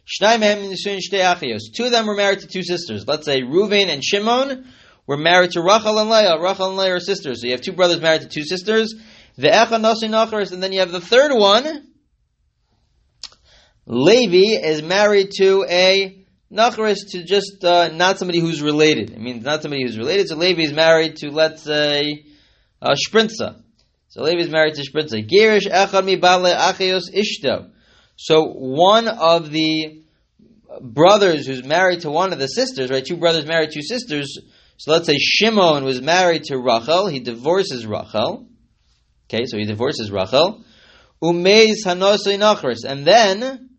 Two 0.06 1.84
of 1.84 1.90
them 1.90 2.06
were 2.06 2.14
married 2.14 2.40
to 2.40 2.46
two 2.46 2.62
sisters. 2.62 3.06
Let's 3.06 3.24
say 3.24 3.40
Reuven 3.40 3.88
and 3.88 4.04
Shimon 4.04 4.66
were 5.06 5.16
married 5.16 5.52
to 5.52 5.62
Rachel 5.62 5.98
and 5.98 6.10
Leah. 6.10 6.40
Rachel 6.40 6.68
and 6.68 6.76
Leah 6.76 6.96
are 6.96 7.00
sisters. 7.00 7.40
So 7.40 7.46
you 7.46 7.52
have 7.52 7.62
two 7.62 7.72
brothers 7.72 8.00
married 8.00 8.22
to 8.22 8.28
two 8.28 8.44
sisters. 8.44 8.94
The 9.36 9.48
Echa 9.48 9.80
Nasi 9.80 10.08
Nacharis, 10.08 10.52
and 10.52 10.62
then 10.62 10.72
you 10.72 10.80
have 10.80 10.92
the 10.92 11.00
third 11.00 11.32
one. 11.32 11.88
Levi 13.86 14.62
is 14.64 14.82
married 14.82 15.30
to 15.38 15.64
a 15.68 16.24
Nacharis 16.52 16.98
to 17.10 17.24
just 17.24 17.64
uh, 17.64 17.88
not 17.88 18.18
somebody 18.18 18.38
who's 18.38 18.62
related. 18.62 19.10
It 19.10 19.20
means 19.20 19.44
not 19.44 19.62
somebody 19.62 19.82
who's 19.82 19.98
related. 19.98 20.28
So 20.28 20.36
Levi 20.36 20.62
is 20.62 20.72
married 20.72 21.16
to, 21.16 21.30
let's 21.30 21.62
say, 21.62 22.26
uh, 22.80 22.94
Sprinza. 22.94 23.60
So 24.08 24.22
Levi 24.22 24.40
is 24.40 24.50
married 24.50 24.74
to 24.74 24.82
Sprinza. 24.82 25.26
Girish 25.28 25.66
echad 25.66 26.04
mi 26.04 26.16
achios 26.16 27.04
ishto. 27.12 27.70
So 28.16 28.44
one 28.44 29.08
of 29.08 29.50
the 29.50 30.02
brothers 30.80 31.46
who's 31.46 31.64
married 31.64 32.00
to 32.00 32.10
one 32.10 32.32
of 32.32 32.38
the 32.38 32.46
sisters, 32.46 32.90
right? 32.90 33.04
Two 33.04 33.16
brothers 33.16 33.46
married 33.46 33.70
two 33.72 33.82
sisters. 33.82 34.38
So 34.76 34.92
let's 34.92 35.06
say 35.06 35.16
Shimon 35.18 35.84
was 35.84 36.00
married 36.00 36.44
to 36.44 36.58
Rachel. 36.58 37.06
He 37.06 37.20
divorces 37.20 37.86
Rachel. 37.86 38.48
Okay, 39.28 39.44
so 39.46 39.56
he 39.56 39.64
divorces 39.64 40.10
Rachel. 40.10 40.64
Umeis 41.22 41.84
hanosei 41.84 42.38
nachris. 42.38 42.84
And 42.86 43.06
then 43.06 43.70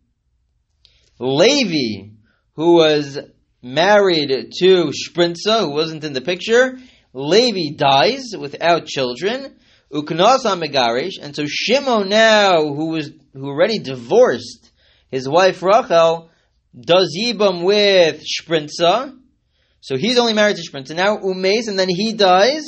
Levi, 1.20 2.12
who 2.56 2.76
was 2.76 3.20
married 3.62 4.52
to 4.60 4.92
Shprinza, 4.92 5.62
who 5.62 5.72
wasn't 5.72 6.04
in 6.04 6.14
the 6.14 6.22
picture, 6.22 6.78
Levi 7.14 7.76
dies 7.76 8.34
without 8.38 8.86
children. 8.86 9.56
Uknasa 9.94 10.60
megarish, 10.62 11.14
and 11.22 11.36
so 11.36 11.46
Shimon 11.46 12.10
now, 12.10 12.74
who 12.74 12.88
was 12.88 13.12
who 13.36 13.50
already 13.50 13.80
divorced 13.80 14.72
his 15.12 15.28
wife 15.28 15.62
Rachel, 15.62 16.30
does 16.80 17.16
Yibam 17.20 17.64
with 17.64 18.24
Shprinza. 18.24 19.18
So 19.82 19.98
he's 19.98 20.18
only 20.18 20.34
married 20.34 20.58
to 20.58 20.64
Shprinza. 20.64 20.96
Now 20.96 21.18
Umes, 21.18 21.68
and 21.68 21.78
then 21.78 21.90
he 21.90 22.14
dies. 22.14 22.64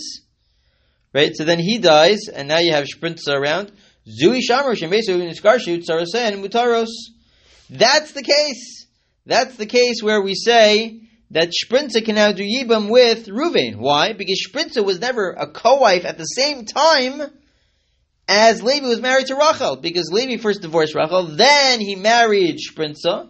Right? 1.13 1.35
So 1.35 1.45
then 1.45 1.59
he 1.59 1.77
dies, 1.77 2.27
and 2.33 2.47
now 2.47 2.59
you 2.59 2.73
have 2.73 2.85
Shprinza 2.85 3.33
around. 3.33 3.71
Zui 4.07 4.39
Shamar 4.39 4.75
Shemesu 4.75 5.09
Niskarshu 5.09 5.83
Tsarasen 5.83 6.43
Mutaros. 6.43 6.89
That's 7.69 8.11
the 8.11 8.23
case. 8.23 8.87
That's 9.25 9.55
the 9.55 9.65
case 9.65 10.01
where 10.01 10.21
we 10.21 10.35
say 10.35 11.01
that 11.31 11.51
Shprinza 11.51 12.03
can 12.05 12.15
now 12.15 12.31
do 12.31 12.43
Yibam 12.43 12.89
with 12.89 13.27
Ruvain. 13.27 13.77
Why? 13.77 14.13
Because 14.13 14.45
Shprinza 14.47 14.85
was 14.85 14.99
never 14.99 15.31
a 15.31 15.47
co-wife 15.47 16.05
at 16.05 16.17
the 16.17 16.23
same 16.23 16.65
time 16.65 17.21
as 18.27 18.61
Levi 18.61 18.87
was 18.87 19.01
married 19.01 19.27
to 19.27 19.35
Rachel. 19.35 19.77
Because 19.77 20.09
Levi 20.11 20.41
first 20.41 20.61
divorced 20.61 20.95
Rachel, 20.95 21.35
then 21.35 21.79
he 21.79 21.95
married 21.95 22.57
Shprinza. 22.57 23.29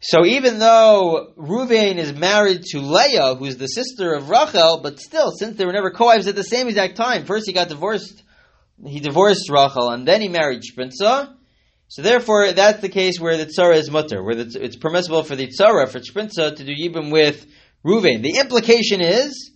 So 0.00 0.24
even 0.24 0.58
though 0.58 1.32
Ruvain 1.36 1.96
is 1.96 2.12
married 2.12 2.62
to 2.70 2.80
Leah, 2.80 3.34
who's 3.34 3.56
the 3.56 3.66
sister 3.66 4.14
of 4.14 4.28
Rachel, 4.28 4.80
but 4.82 5.00
still, 5.00 5.32
since 5.32 5.56
they 5.56 5.64
were 5.64 5.72
never 5.72 5.90
co-wives 5.90 6.28
at 6.28 6.36
the 6.36 6.44
same 6.44 6.68
exact 6.68 6.96
time, 6.96 7.24
first 7.24 7.46
he 7.46 7.52
got 7.52 7.68
divorced, 7.68 8.22
he 8.84 9.00
divorced 9.00 9.50
Rachel, 9.50 9.90
and 9.90 10.06
then 10.06 10.20
he 10.20 10.28
married 10.28 10.62
Shprinza. 10.62 11.34
So 11.88 12.02
therefore, 12.02 12.52
that's 12.52 12.80
the 12.80 12.88
case 12.88 13.18
where 13.18 13.36
the 13.36 13.46
tzara 13.46 13.76
is 13.76 13.90
mutter, 13.90 14.22
where 14.22 14.38
it's 14.38 14.76
permissible 14.76 15.22
for 15.22 15.34
the 15.34 15.48
tzara, 15.48 15.88
for 15.88 16.00
Shprinza, 16.00 16.54
to 16.54 16.64
do 16.64 16.72
yibum 16.72 17.10
with 17.10 17.46
Ruvain. 17.84 18.22
The 18.22 18.38
implication 18.40 19.00
is, 19.00 19.52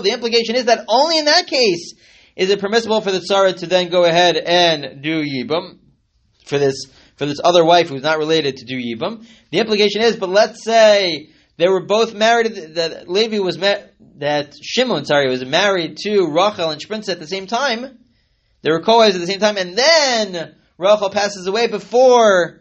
the 0.00 0.10
implication 0.12 0.54
is 0.54 0.66
that 0.66 0.84
only 0.88 1.18
in 1.18 1.24
that 1.24 1.46
case 1.46 1.94
is 2.36 2.50
it 2.50 2.60
permissible 2.60 3.00
for 3.00 3.10
the 3.10 3.20
tzara 3.20 3.56
to 3.56 3.66
then 3.66 3.88
go 3.90 4.04
ahead 4.04 4.36
and 4.36 5.02
do 5.02 5.22
yibum 5.22 5.78
for 6.44 6.58
this 6.58 6.86
for 7.16 7.26
this 7.26 7.40
other 7.42 7.64
wife 7.64 7.88
who's 7.88 8.02
not 8.02 8.18
related 8.18 8.56
to 8.56 8.64
do 8.64 8.76
yibum. 8.76 9.24
The 9.50 9.58
implication 9.58 10.02
is, 10.02 10.16
but 10.16 10.28
let's 10.28 10.64
say 10.64 11.30
they 11.56 11.68
were 11.68 11.84
both 11.84 12.14
married. 12.14 12.74
That 12.74 13.08
Levi 13.08 13.38
was 13.38 13.58
met. 13.58 13.94
That 14.18 14.54
Shimon, 14.62 15.04
sorry, 15.04 15.28
was 15.28 15.44
married 15.44 15.96
to 16.04 16.26
Rachel 16.26 16.70
and 16.70 16.80
Shprinza 16.80 17.10
at 17.10 17.18
the 17.18 17.26
same 17.26 17.46
time. 17.46 17.98
They 18.62 18.70
were 18.70 18.82
co-wives 18.82 19.14
at 19.14 19.20
the 19.20 19.26
same 19.26 19.40
time, 19.40 19.56
and 19.56 19.76
then 19.76 20.54
Rachel 20.78 21.10
passes 21.10 21.46
away 21.46 21.66
before 21.66 22.60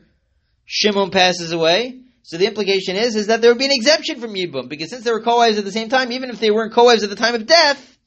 Shimon 0.66 1.12
passes 1.12 1.52
away. 1.52 2.01
So 2.24 2.38
the 2.38 2.48
implication 2.48 2.96
is, 2.96 3.16
is 3.16 3.28
that 3.28 3.42
there 3.42 3.52
would 3.52 3.58
be 3.58 3.66
an 3.66 3.72
exemption 3.72 4.20
from 4.20 4.34
Yibum, 4.34 4.70
because 4.70 4.90
since 4.90 5.04
they 5.04 5.12
were 5.12 5.22
co-wives 5.22 5.58
at 5.58 5.66
the 5.66 5.72
same 5.72 5.90
time, 5.90 6.12
even 6.12 6.30
if 6.30 6.40
they 6.40 6.52
weren't 6.52 6.74
co-wives 6.74 7.04
at 7.04 7.10
the 7.10 7.16
time 7.16 7.36
of 7.36 7.46
death, 7.46 7.98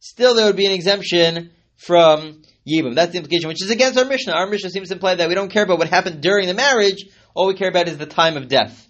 still 0.00 0.34
there 0.34 0.46
would 0.46 0.56
be 0.56 0.66
an 0.66 0.72
exemption 0.72 1.50
from 1.76 2.42
Yibum. 2.66 2.94
That's 2.94 3.12
the 3.12 3.18
implication, 3.18 3.48
which 3.48 3.62
is 3.62 3.70
against 3.70 3.98
our 3.98 4.04
Mishnah. 4.04 4.32
Our 4.32 4.46
Mishnah 4.46 4.70
seems 4.70 4.88
to 4.88 4.94
imply 4.94 5.16
that 5.16 5.28
we 5.28 5.34
don't 5.34 5.50
care 5.50 5.64
about 5.64 5.78
what 5.78 5.88
happened 5.88 6.22
during 6.22 6.46
the 6.46 6.54
marriage, 6.54 7.04
all 7.34 7.46
we 7.46 7.54
care 7.54 7.68
about 7.68 7.88
is 7.88 7.98
the 7.98 8.06
time 8.06 8.36
of 8.36 8.48
death. 8.48 8.88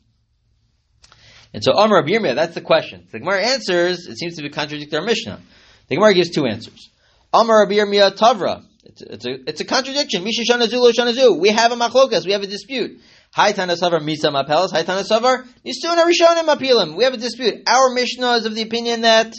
And 1.54 1.62
so 1.62 1.72
Amar 1.72 2.02
Abirmia, 2.02 2.34
that's 2.34 2.54
the 2.54 2.60
question. 2.60 3.06
The 3.10 3.18
Gemara 3.18 3.42
answers, 3.42 4.06
it 4.06 4.16
seems 4.16 4.36
to 4.36 4.42
be 4.42 4.48
contradicting 4.48 4.98
our 4.98 5.04
Mishnah. 5.04 5.40
The 5.88 5.96
Gemara 5.96 6.14
gives 6.14 6.30
two 6.30 6.46
answers. 6.46 6.90
Amar 7.32 7.60
Rabbi 7.60 7.74
Yirmiyah 7.74 8.16
Tavra. 8.16 8.64
It's, 8.84 9.02
it's, 9.02 9.26
a, 9.26 9.48
it's 9.48 9.60
a 9.60 9.64
contradiction. 9.64 10.24
Misha 10.24 10.42
Shanazu 10.50 10.74
Lo 10.74 10.90
Shanazu. 10.92 11.38
We 11.38 11.50
have 11.50 11.72
a 11.72 11.76
machlokas. 11.76 12.24
We 12.24 12.32
have 12.32 12.42
a 12.42 12.46
dispute. 12.46 13.00
Hai 13.34 13.54
Tanasavar 13.54 14.02
Misa 14.02 14.30
Mapelas. 14.30 14.72
Hai 14.72 14.82
Tanasavar 14.82 15.46
Nistun 15.64 15.96
Arishonim 15.96 16.54
Apilim. 16.54 16.94
We 16.94 17.04
have 17.04 17.14
a 17.14 17.16
dispute. 17.16 17.62
Our 17.66 17.94
Mishnah 17.94 18.32
is 18.32 18.44
of 18.44 18.54
the 18.54 18.60
opinion 18.60 19.00
that 19.00 19.32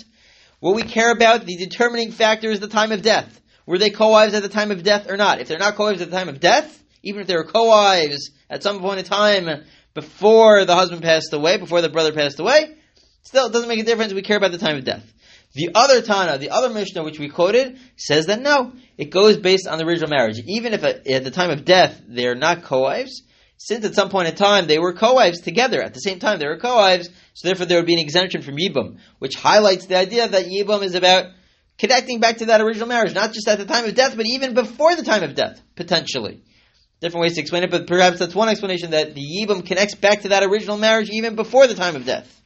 what 0.60 0.74
we 0.74 0.82
care 0.82 1.12
about, 1.12 1.46
the 1.46 1.56
determining 1.58 2.12
factor 2.12 2.50
is 2.50 2.60
the 2.60 2.68
time 2.68 2.92
of 2.92 3.04
death. 3.04 3.40
Were 3.68 3.78
they 3.78 3.92
co-wives 3.92 4.34
at 4.34 4.42
the 4.42 4.50
time 4.50 4.72
of 4.72 4.82
death 4.82 5.08
or 5.08 5.16
not? 5.16 5.42
If 5.42 5.48
they're 5.48 5.60
not 5.60 5.76
co-wives 5.76 6.02
at 6.02 6.10
the 6.10 6.18
time 6.18 6.28
of 6.28 6.40
death, 6.40 6.84
even 7.04 7.22
if 7.22 7.28
they 7.28 7.36
were 7.36 7.44
co-wives 7.44 8.32
at 8.50 8.64
some 8.64 8.80
point 8.80 8.98
in 8.98 9.06
time 9.06 9.64
before 9.94 10.66
the 10.66 10.74
husband 10.74 11.04
passed 11.04 11.32
away, 11.32 11.58
before 11.58 11.84
the 11.84 11.90
brother 11.90 12.14
passed 12.14 12.40
away, 12.40 12.76
still 13.22 13.46
it 13.46 13.54
doesn't 13.54 13.70
make 13.70 13.80
a 13.80 13.84
difference. 13.84 14.12
We 14.12 14.24
care 14.24 14.38
about 14.38 14.54
the 14.54 14.58
time 14.58 14.78
of 14.78 14.86
death. 14.86 15.04
The 15.54 15.70
other 15.76 16.02
Tana, 16.02 16.40
the 16.40 16.50
other 16.50 16.72
Mishnah 16.72 17.04
which 17.04 17.20
we 17.20 17.30
quoted, 17.30 17.78
says 17.96 18.26
that 18.26 18.42
no, 18.42 18.74
it 18.98 19.12
goes 19.12 19.38
based 19.38 19.68
on 19.68 19.78
the 19.78 19.86
original 19.86 20.10
marriage. 20.10 20.42
Even 20.48 20.74
if 20.74 20.84
at, 20.84 21.04
the 21.04 21.30
time 21.30 21.52
of 21.52 21.64
death 21.64 22.02
they 22.08 22.26
are 22.26 22.34
not 22.34 22.64
co-wives, 22.64 23.22
since 23.58 23.86
at 23.86 23.96
some 23.96 24.10
point 24.10 24.28
in 24.28 24.36
time 24.36 24.68
they 24.68 24.80
were 24.80 24.94
co-wives 24.94 25.42
together, 25.42 25.82
at 25.82 25.94
the 25.94 26.00
same 26.00 26.20
time 26.20 26.40
they 26.40 26.48
were 26.48 26.58
co-wives, 26.58 27.10
so 27.34 27.48
therefore 27.48 27.66
there 27.66 27.78
would 27.78 27.88
be 27.88 27.94
an 27.94 28.00
exemption 28.00 28.42
from 28.42 28.58
Yibam, 28.58 28.98
which 29.20 29.36
highlights 29.36 29.86
the 29.86 29.98
idea 29.98 30.28
that 30.28 30.46
Yibam 30.46 30.84
is 30.84 30.96
about 30.96 31.28
connecting 31.78 32.20
back 32.20 32.38
to 32.38 32.46
that 32.46 32.62
original 32.62 32.88
marriage, 32.88 33.14
not 33.14 33.34
just 33.34 33.48
at 33.48 33.58
the 33.58 33.66
time 33.66 33.86
of 33.86 33.96
death, 33.96 34.16
but 34.16 34.26
even 34.26 34.54
before 34.54 34.96
the 34.96 35.04
time 35.04 35.24
of 35.24 35.36
death, 35.36 35.62
potentially. 35.76 36.42
Different 37.00 37.24
ways 37.24 37.36
to 37.36 37.42
explain 37.42 37.64
it, 37.64 37.72
but 37.72 37.88
perhaps 37.88 38.20
that's 38.20 38.36
one 38.36 38.50
explanation 38.50 38.92
that 38.92 39.16
the 39.16 39.22
Yibam 39.22 39.66
connects 39.66 39.96
back 39.96 40.22
to 40.22 40.30
that 40.30 40.44
original 40.44 40.78
marriage 40.78 41.10
even 41.10 41.36
before 41.36 41.68
the 41.68 41.76
time 41.76 41.96
of 41.96 42.06
death. 42.06 42.42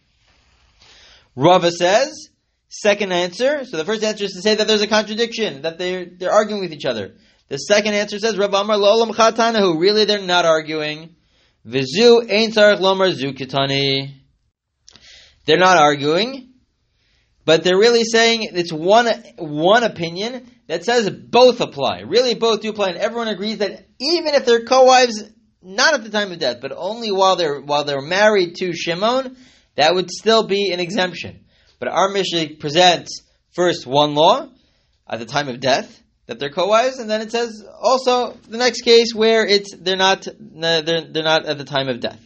Rava 1.36 1.72
says, 1.72 2.30
Second 2.70 3.14
answer, 3.14 3.64
so 3.64 3.78
the 3.78 3.86
first 3.86 4.04
answer 4.04 4.26
is 4.26 4.34
to 4.34 4.42
say 4.42 4.56
that 4.56 4.68
there's 4.68 4.82
a 4.82 4.88
contradiction, 4.88 5.62
that 5.62 5.78
they're, 5.78 6.06
they're 6.06 6.32
arguing 6.32 6.62
with 6.62 6.74
each 6.74 6.86
other. 6.86 7.16
The 7.50 7.58
second 7.58 7.94
answer 7.94 8.20
says, 8.20 8.38
Rav 8.38 8.54
Amar 8.54 8.78
Lolam 8.78 9.14
Chatanahu, 9.14 9.80
really 9.80 10.06
they're 10.06 10.22
not 10.22 10.46
arguing. 10.46 11.16
Vizu 11.66 12.30
Ein 12.30 12.52
Sarach 12.52 12.80
Lomar 12.80 13.14
Zukitani. 13.14 14.14
They're 15.46 15.58
not 15.58 15.78
arguing, 15.78 16.54
but 17.46 17.64
they're 17.64 17.78
really 17.78 18.04
saying 18.04 18.50
it's 18.52 18.74
one, 18.74 19.08
one 19.38 19.84
opinion 19.84 20.52
that 20.68 20.84
says 20.84 21.10
both 21.10 21.62
apply. 21.62 22.02
Really 22.02 22.36
both 22.36 22.62
do 22.62 22.70
apply, 22.70 22.90
and 22.90 22.98
everyone 22.98 23.30
agrees 23.30 23.60
that 23.60 23.88
even 24.00 24.36
if 24.36 24.46
they're 24.46 24.66
co-wives, 24.66 25.24
not 25.62 25.94
at 25.94 26.04
the 26.04 26.10
time 26.10 26.34
of 26.34 26.40
death, 26.40 26.58
but 26.62 26.74
only 26.76 27.12
while 27.12 27.38
they're, 27.38 27.62
while 27.62 27.86
they're 27.86 28.02
married 28.02 28.56
to 28.56 28.74
Shimon, 28.74 29.38
that 29.76 29.96
would 29.96 30.12
still 30.12 30.46
be 30.46 30.74
an 30.74 30.82
exemption. 30.82 31.46
But 31.80 31.90
our 31.90 32.10
Mishnah 32.10 32.58
presents 32.60 33.22
first 33.52 33.88
one 33.88 34.16
law 34.16 34.50
at 35.08 35.20
the 35.20 35.26
time 35.26 35.48
of 35.48 35.62
death 35.62 36.04
that 36.28 36.40
they're 36.40 36.52
co-wives, 36.52 37.00
and 37.00 37.10
then 37.10 37.22
it 37.22 37.32
says 37.32 37.66
also 37.82 38.38
the 38.48 38.58
next 38.58 38.82
case 38.82 39.16
where 39.16 39.46
it's 39.46 39.74
they're 39.76 39.98
not 39.98 40.28
they're, 40.38 40.82
they're 40.82 41.24
not 41.24 41.46
at 41.46 41.58
the 41.58 41.64
time 41.64 41.88
of 41.88 42.00
death. 42.00 42.22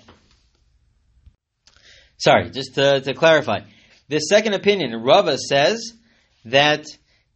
Sorry, 2.18 2.52
just 2.52 2.76
to, 2.76 3.02
to 3.02 3.14
clarify, 3.16 3.62
the 4.08 4.20
second 4.20 4.54
opinion, 4.54 4.94
Rava 4.94 5.38
says 5.38 5.94
that 6.46 6.86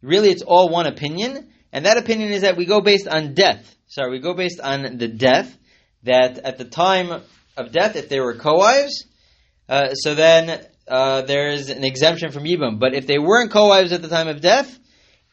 really 0.00 0.28
it's 0.28 0.42
all 0.42 0.68
one 0.68 0.86
opinion, 0.86 1.48
and 1.72 1.86
that 1.86 1.96
opinion 1.96 2.30
is 2.30 2.42
that 2.42 2.56
we 2.56 2.66
go 2.66 2.80
based 2.80 3.08
on 3.08 3.34
death. 3.34 3.74
Sorry, 3.88 4.10
we 4.10 4.20
go 4.20 4.34
based 4.34 4.60
on 4.60 4.98
the 4.98 5.08
death 5.08 5.56
that 6.04 6.38
at 6.38 6.58
the 6.58 6.64
time 6.64 7.22
of 7.56 7.72
death, 7.72 7.96
if 7.96 8.08
they 8.08 8.20
were 8.20 8.34
co-wives, 8.34 9.06
uh, 9.68 9.94
so 9.94 10.14
then 10.14 10.64
uh, 10.86 11.22
there's 11.22 11.68
an 11.68 11.84
exemption 11.84 12.30
from 12.30 12.44
Yibam. 12.44 12.78
But 12.78 12.94
if 12.94 13.06
they 13.06 13.18
weren't 13.18 13.50
co-wives 13.50 13.92
at 13.92 14.02
the 14.02 14.08
time 14.08 14.28
of 14.28 14.40
death, 14.40 14.78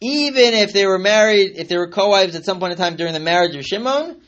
even 0.03 0.53
if 0.53 0.74
they 0.74 0.86
were 0.86 1.00
married, 1.00 1.53
if 1.55 1.69
they 1.69 1.77
were 1.77 1.88
co-wives 1.88 2.36
at 2.36 2.43
some 2.43 2.60
point 2.60 2.74
in 2.74 2.77
time 2.77 2.98
during 2.98 3.13
the 3.13 3.19
marriage 3.19 3.55
of 3.55 3.63
Shimon, 3.63 4.22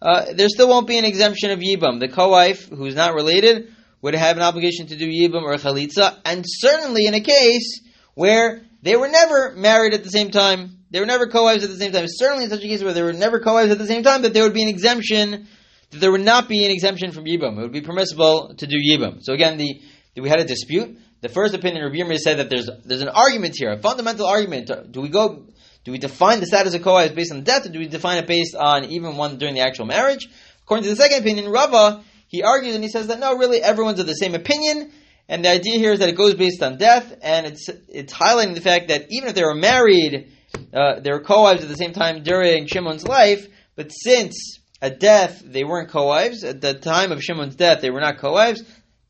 uh, 0.00 0.32
there 0.32 0.48
still 0.48 0.68
won't 0.68 0.86
be 0.86 0.96
an 0.96 1.04
exemption 1.04 1.50
of 1.50 1.58
Yibam. 1.58 2.00
The 2.00 2.08
co-wife 2.08 2.68
who's 2.68 2.94
not 2.94 3.14
related 3.14 3.68
would 4.00 4.14
have 4.14 4.36
an 4.36 4.42
obligation 4.42 4.86
to 4.86 4.96
do 4.96 5.06
Yibam 5.06 5.42
or 5.42 5.54
Chalitza, 5.56 6.18
and 6.24 6.44
certainly 6.46 7.06
in 7.06 7.14
a 7.14 7.20
case 7.20 7.80
where 8.14 8.62
they 8.82 8.96
were 8.96 9.08
never 9.08 9.52
married 9.54 9.92
at 9.92 10.02
the 10.02 10.10
same 10.10 10.30
time, 10.30 10.78
they 10.90 11.00
were 11.00 11.06
never 11.06 11.26
co-wives 11.26 11.62
at 11.62 11.68
the 11.68 11.76
same 11.76 11.92
time, 11.92 12.06
certainly 12.08 12.44
in 12.44 12.50
such 12.50 12.64
a 12.64 12.68
case 12.68 12.82
where 12.82 12.94
they 12.94 13.02
were 13.02 13.12
never 13.12 13.40
co-wives 13.40 13.70
at 13.70 13.78
the 13.78 13.86
same 13.86 14.02
time, 14.02 14.22
that 14.22 14.32
there 14.32 14.44
would 14.44 14.54
be 14.54 14.62
an 14.62 14.68
exemption, 14.68 15.46
that 15.90 15.98
there 15.98 16.10
would 16.10 16.24
not 16.24 16.48
be 16.48 16.64
an 16.64 16.70
exemption 16.70 17.12
from 17.12 17.24
Yibam. 17.24 17.58
It 17.58 17.62
would 17.62 17.72
be 17.72 17.82
permissible 17.82 18.54
to 18.56 18.66
do 18.66 18.76
Yibam. 18.76 19.18
So 19.22 19.34
again, 19.34 19.58
the 19.58 19.80
we 20.16 20.28
had 20.28 20.40
a 20.40 20.44
dispute. 20.44 20.98
The 21.20 21.28
first 21.28 21.54
opinion 21.54 21.84
of 21.84 21.92
Yirmiyah 21.92 22.18
said 22.18 22.38
that 22.38 22.48
there's 22.48 22.70
there's 22.84 23.02
an 23.02 23.08
argument 23.08 23.54
here, 23.56 23.72
a 23.72 23.78
fundamental 23.78 24.26
argument. 24.26 24.70
Do 24.90 25.00
we 25.00 25.08
go? 25.08 25.46
Do 25.84 25.92
we 25.92 25.98
define 25.98 26.40
the 26.40 26.46
status 26.46 26.74
of 26.74 26.82
Koha 26.82 27.06
as 27.06 27.12
based 27.12 27.32
on 27.32 27.42
death, 27.44 27.66
or 27.66 27.70
do 27.70 27.78
we 27.78 27.88
define 27.88 28.18
it 28.18 28.26
based 28.26 28.54
on 28.54 28.84
even 28.84 29.16
one 29.16 29.38
during 29.38 29.54
the 29.54 29.62
actual 29.62 29.86
marriage? 29.86 30.28
According 30.62 30.84
to 30.84 30.90
the 30.90 30.96
second 30.96 31.20
opinion, 31.20 31.50
Rava 31.50 32.04
he 32.28 32.42
argues 32.42 32.74
and 32.74 32.84
he 32.84 32.90
says 32.90 33.06
that 33.06 33.18
no, 33.18 33.36
really 33.36 33.62
everyone's 33.62 33.98
of 33.98 34.06
the 34.06 34.14
same 34.14 34.34
opinion, 34.34 34.92
and 35.28 35.44
the 35.44 35.48
idea 35.48 35.78
here 35.78 35.92
is 35.92 35.98
that 36.00 36.08
it 36.08 36.16
goes 36.16 36.34
based 36.34 36.62
on 36.62 36.76
death, 36.76 37.12
and 37.22 37.46
it's 37.46 37.68
it's 37.88 38.12
highlighting 38.12 38.54
the 38.54 38.60
fact 38.60 38.88
that 38.88 39.06
even 39.10 39.28
if 39.28 39.34
they 39.34 39.44
were 39.44 39.54
married 39.54 40.32
uh, 40.72 41.00
they 41.00 41.10
were 41.10 41.20
co-wives 41.20 41.62
at 41.62 41.68
the 41.68 41.76
same 41.76 41.92
time 41.92 42.22
during 42.22 42.66
Shimon's 42.66 43.06
life, 43.06 43.46
but 43.76 43.90
since 43.90 44.60
at 44.80 45.00
death 45.00 45.42
they 45.44 45.64
weren't 45.64 45.90
co-wives, 45.90 46.44
at 46.44 46.60
the 46.60 46.74
time 46.74 47.12
of 47.12 47.22
Shimon's 47.22 47.56
death 47.56 47.80
they 47.80 47.90
were 47.90 48.00
not 48.00 48.18
co-wives, 48.18 48.62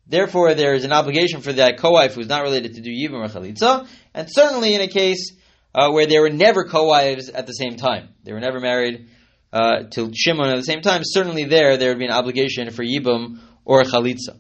therefore 0.09 0.55
there 0.55 0.75
is 0.75 0.85
an 0.85 0.93
obligation 0.93 1.41
for 1.41 1.53
that 1.53 1.79
co-wife 1.79 2.15
who's 2.15 2.29
not 2.29 2.43
related 2.43 2.75
to 2.75 2.81
do 2.81 2.91
Yibam 2.91 3.25
or 3.25 3.29
Chalitza, 3.29 3.87
and 4.15 4.29
certainly 4.31 4.75
in 4.75 4.81
a 4.81 4.89
case 4.89 5.33
uh, 5.75 5.91
where 5.91 6.07
they 6.07 6.19
were 6.19 6.31
never 6.31 6.65
co-wives 6.65 7.29
at 7.29 7.47
the 7.47 7.53
same 7.53 7.77
time. 7.77 8.09
They 8.25 8.33
were 8.33 8.41
never 8.41 8.61
married 8.61 9.09
uh, 9.53 9.85
to 9.93 10.13
Shimon 10.15 10.49
at 10.49 10.57
the 10.57 10.63
same 10.63 10.81
time. 10.81 11.03
Certainly 11.05 11.45
there, 11.45 11.77
there 11.77 11.91
would 11.91 11.99
be 11.99 12.07
an 12.07 12.13
obligation 12.13 12.71
for 12.71 12.83
Yibam 12.83 13.39
or 13.65 13.83
Chalitza. 13.85 14.39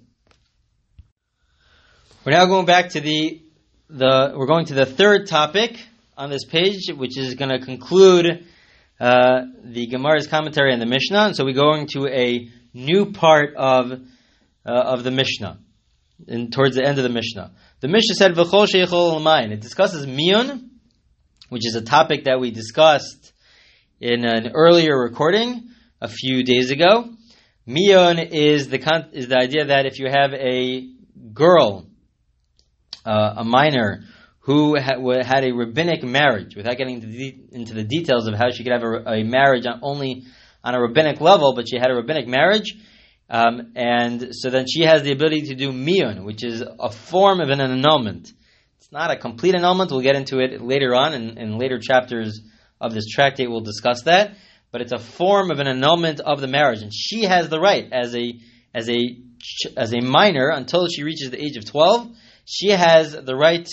We're 2.25 2.33
now 2.33 2.47
going 2.47 2.67
back 2.67 2.91
to 2.91 3.01
the, 3.01 3.43
the 3.89 4.35
we're 4.37 4.47
going 4.47 4.67
to 4.67 4.75
the 4.75 4.85
third 4.85 5.29
topic 5.29 5.79
on 6.17 6.31
this 6.31 6.45
page, 6.45 6.91
which 6.95 7.17
is 7.17 7.35
going 7.37 7.51
to 7.51 7.65
conclude 7.65 8.47
uh, 9.01 9.43
the 9.65 9.87
Gemara's 9.87 10.27
commentary 10.27 10.73
on 10.73 10.81
the 10.81 10.87
Mishnah. 10.87 11.27
And 11.27 11.37
so 11.37 11.45
we're 11.45 11.55
going 11.55 11.87
to 11.93 12.07
a 12.09 12.49
new 12.75 13.13
part 13.13 13.55
of, 13.57 13.93
uh, 14.69 14.93
of 14.93 15.03
the 15.03 15.11
Mishnah, 15.11 15.59
and 16.27 16.53
towards 16.53 16.77
the 16.77 16.85
end 16.85 16.99
of 16.99 17.05
the 17.05 17.11
Mishnah. 17.11 17.53
The 17.81 17.89
Mishnah 17.89 18.17
said, 18.17 18.35
V'chol 18.35 18.67
sheichol 18.67 19.51
It 19.51 19.61
discusses 19.61 20.05
miyun, 20.07 20.69
which 21.49 21.67
is 21.67 21.75
a 21.75 21.81
topic 21.81 22.25
that 22.25 22.39
we 22.39 22.51
discussed 22.51 23.33
in 23.99 24.27
an 24.27 24.51
earlier 24.55 24.99
recording 24.99 25.71
a 26.03 26.09
few 26.09 26.43
days 26.45 26.71
ago. 26.71 27.09
Miyun 27.67 28.31
is 28.31 28.69
the 28.69 28.79
con- 28.79 29.09
is 29.13 29.29
the 29.29 29.39
idea 29.39 29.67
that 29.67 29.87
if 29.87 29.99
you 29.99 30.09
have 30.11 30.35
a 30.35 30.91
girl, 31.33 31.87
uh, 33.07 33.35
a 33.39 33.45
minor, 33.45 34.05
who 34.41 34.79
ha- 34.79 35.01
had 35.23 35.45
a 35.45 35.53
rabbinic 35.53 36.03
marriage, 36.03 36.57
without 36.57 36.77
getting 36.77 36.97
into, 36.97 37.07
de- 37.07 37.41
into, 37.53 37.75
the 37.75 37.85
details 37.85 38.27
of 38.27 38.35
how 38.35 38.51
she 38.51 38.65
could 38.65 38.73
have 38.73 38.83
a, 38.83 39.21
a, 39.21 39.25
marriage 39.25 39.67
on 39.67 39.81
only 39.83 40.25
on 40.65 40.75
a 40.75 40.81
rabbinic 40.81 41.21
level, 41.21 41.55
but 41.55 41.69
she 41.69 41.77
had 41.77 41.91
a 41.91 41.95
rabbinic 41.95 42.27
marriage, 42.27 42.75
um, 43.30 43.73
and 43.76 44.28
so 44.32 44.50
then 44.50 44.66
she 44.66 44.82
has 44.82 45.02
the 45.02 45.12
ability 45.12 45.42
to 45.49 45.54
do 45.54 45.70
miyun, 45.70 46.25
which 46.25 46.44
is 46.44 46.62
a 46.62 46.90
form 46.90 47.40
of 47.40 47.50
an 47.50 47.61
annulment. 47.61 48.32
It's 48.78 48.92
not 48.92 49.11
a 49.11 49.16
complete 49.16 49.54
annulment. 49.54 49.90
We'll 49.90 50.00
get 50.00 50.16
into 50.16 50.38
it 50.38 50.62
later 50.62 50.94
on 50.94 51.12
in, 51.12 51.37
in 51.37 51.58
later 51.58 51.78
chapters 51.78 52.40
of 52.80 52.94
this 52.94 53.06
tractate. 53.06 53.50
We'll 53.50 53.61
discuss 53.61 54.02
that. 54.02 54.37
But 54.70 54.80
it's 54.82 54.92
a 54.92 54.99
form 54.99 55.50
of 55.50 55.58
an 55.58 55.66
annulment 55.66 56.20
of 56.20 56.40
the 56.40 56.47
marriage, 56.47 56.82
and 56.82 56.92
she 56.94 57.25
has 57.25 57.49
the 57.49 57.61
right 57.61 57.90
as 57.92 58.14
a 58.14 58.35
as 58.75 58.88
a 58.90 59.16
as 59.76 59.94
a 59.94 60.00
minor 60.00 60.50
until 60.50 60.87
she 60.88 61.02
reaches 61.04 61.30
the 61.30 61.42
age 61.42 61.56
of 61.56 61.64
twelve. 61.64 62.08
She 62.44 62.70
has 62.70 63.12
the 63.12 63.35
right 63.35 63.66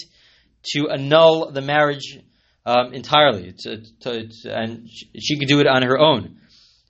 to 0.74 0.89
annul 0.89 1.51
the 1.51 1.62
marriage 1.62 2.19
um, 2.65 2.93
entirely, 2.93 3.53
and 3.65 4.89
she 5.19 5.38
could 5.38 5.47
do 5.47 5.59
it 5.59 5.67
on 5.67 5.83
her 5.83 6.00
own 6.00 6.38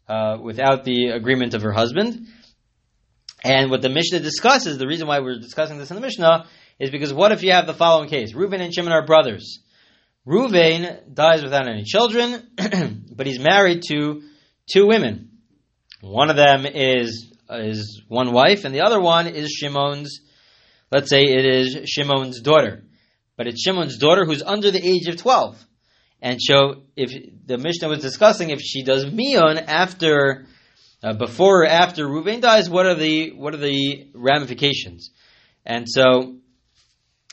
uh, 0.08 0.38
without 0.42 0.84
the 0.84 1.10
agreement 1.10 1.54
of 1.54 1.64
her 1.64 1.72
husband. 1.72 2.28
And 3.46 3.70
what 3.70 3.84
the 3.84 3.90
Mishnah 3.90 4.22
discusses, 4.22 4.80
the 4.80 4.88
reason 4.88 5.08
why 5.08 5.20
we're 5.20 5.38
discussing 5.38 5.78
this 5.78 5.92
in 5.92 5.96
the 5.96 6.02
Mishnah, 6.02 6.48
is 6.80 6.90
because 6.90 7.14
what 7.14 7.32
if 7.32 7.44
you 7.44 7.52
have 7.52 7.68
the 7.68 7.76
following 7.76 8.10
case? 8.10 8.34
Reuven 8.34 8.60
and 8.60 8.74
Shimon 8.74 8.92
are 8.92 9.06
brothers. 9.06 9.60
Reuven 10.28 11.14
dies 11.14 11.44
without 11.44 11.68
any 11.68 11.84
children, 11.84 12.50
but 13.16 13.28
he's 13.28 13.40
married 13.40 13.84
to 13.90 14.24
two 14.74 14.88
women. 14.88 15.30
One 16.02 16.32
of 16.32 16.36
them 16.36 16.66
is 16.66 17.32
is 17.48 18.02
one 18.08 18.32
wife, 18.32 18.66
and 18.66 18.74
the 18.74 18.82
other 18.82 19.00
one 19.00 19.28
is 19.28 19.52
Shimon's. 19.52 20.22
Let's 20.92 21.12
say 21.12 21.26
it 21.26 21.46
is 21.46 21.88
Shimon's 21.88 22.42
daughter, 22.42 22.84
but 23.38 23.46
it's 23.46 23.62
Shimon's 23.62 24.00
daughter 24.00 24.26
who's 24.26 24.42
under 24.42 24.72
the 24.72 24.84
age 24.84 25.08
of 25.08 25.18
twelve. 25.18 25.64
And 26.20 26.42
so, 26.42 26.82
if 26.96 27.12
the 27.46 27.60
Mishnah 27.60 27.90
was 27.90 28.00
discussing 28.00 28.50
if 28.50 28.60
she 28.60 28.82
does 28.82 29.06
miyun 29.06 29.64
after, 29.68 30.48
uh, 31.06 31.14
before 31.14 31.62
or 31.62 31.68
after 31.68 32.08
Reuven 32.08 32.42
dies, 32.42 32.68
what 32.68 32.88
are 32.88 32.96
the 32.96 33.32
what 33.34 33.54
are 33.54 33.58
the 33.58 34.08
ramifications? 34.16 35.12
And 35.64 35.86
so, 35.88 36.38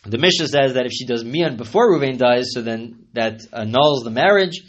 the 0.05 0.19
Mishnah 0.19 0.49
says 0.49 0.75
that 0.75 0.85
if 0.85 0.93
she 0.93 1.07
does 1.07 1.25
mian 1.25 1.57
before 1.57 1.91
Ruvain 1.91 2.19
dies, 2.19 2.49
so 2.53 2.61
then 2.61 3.07
that 3.15 3.41
annuls 3.51 4.05
the 4.05 4.11
marriage, 4.11 4.61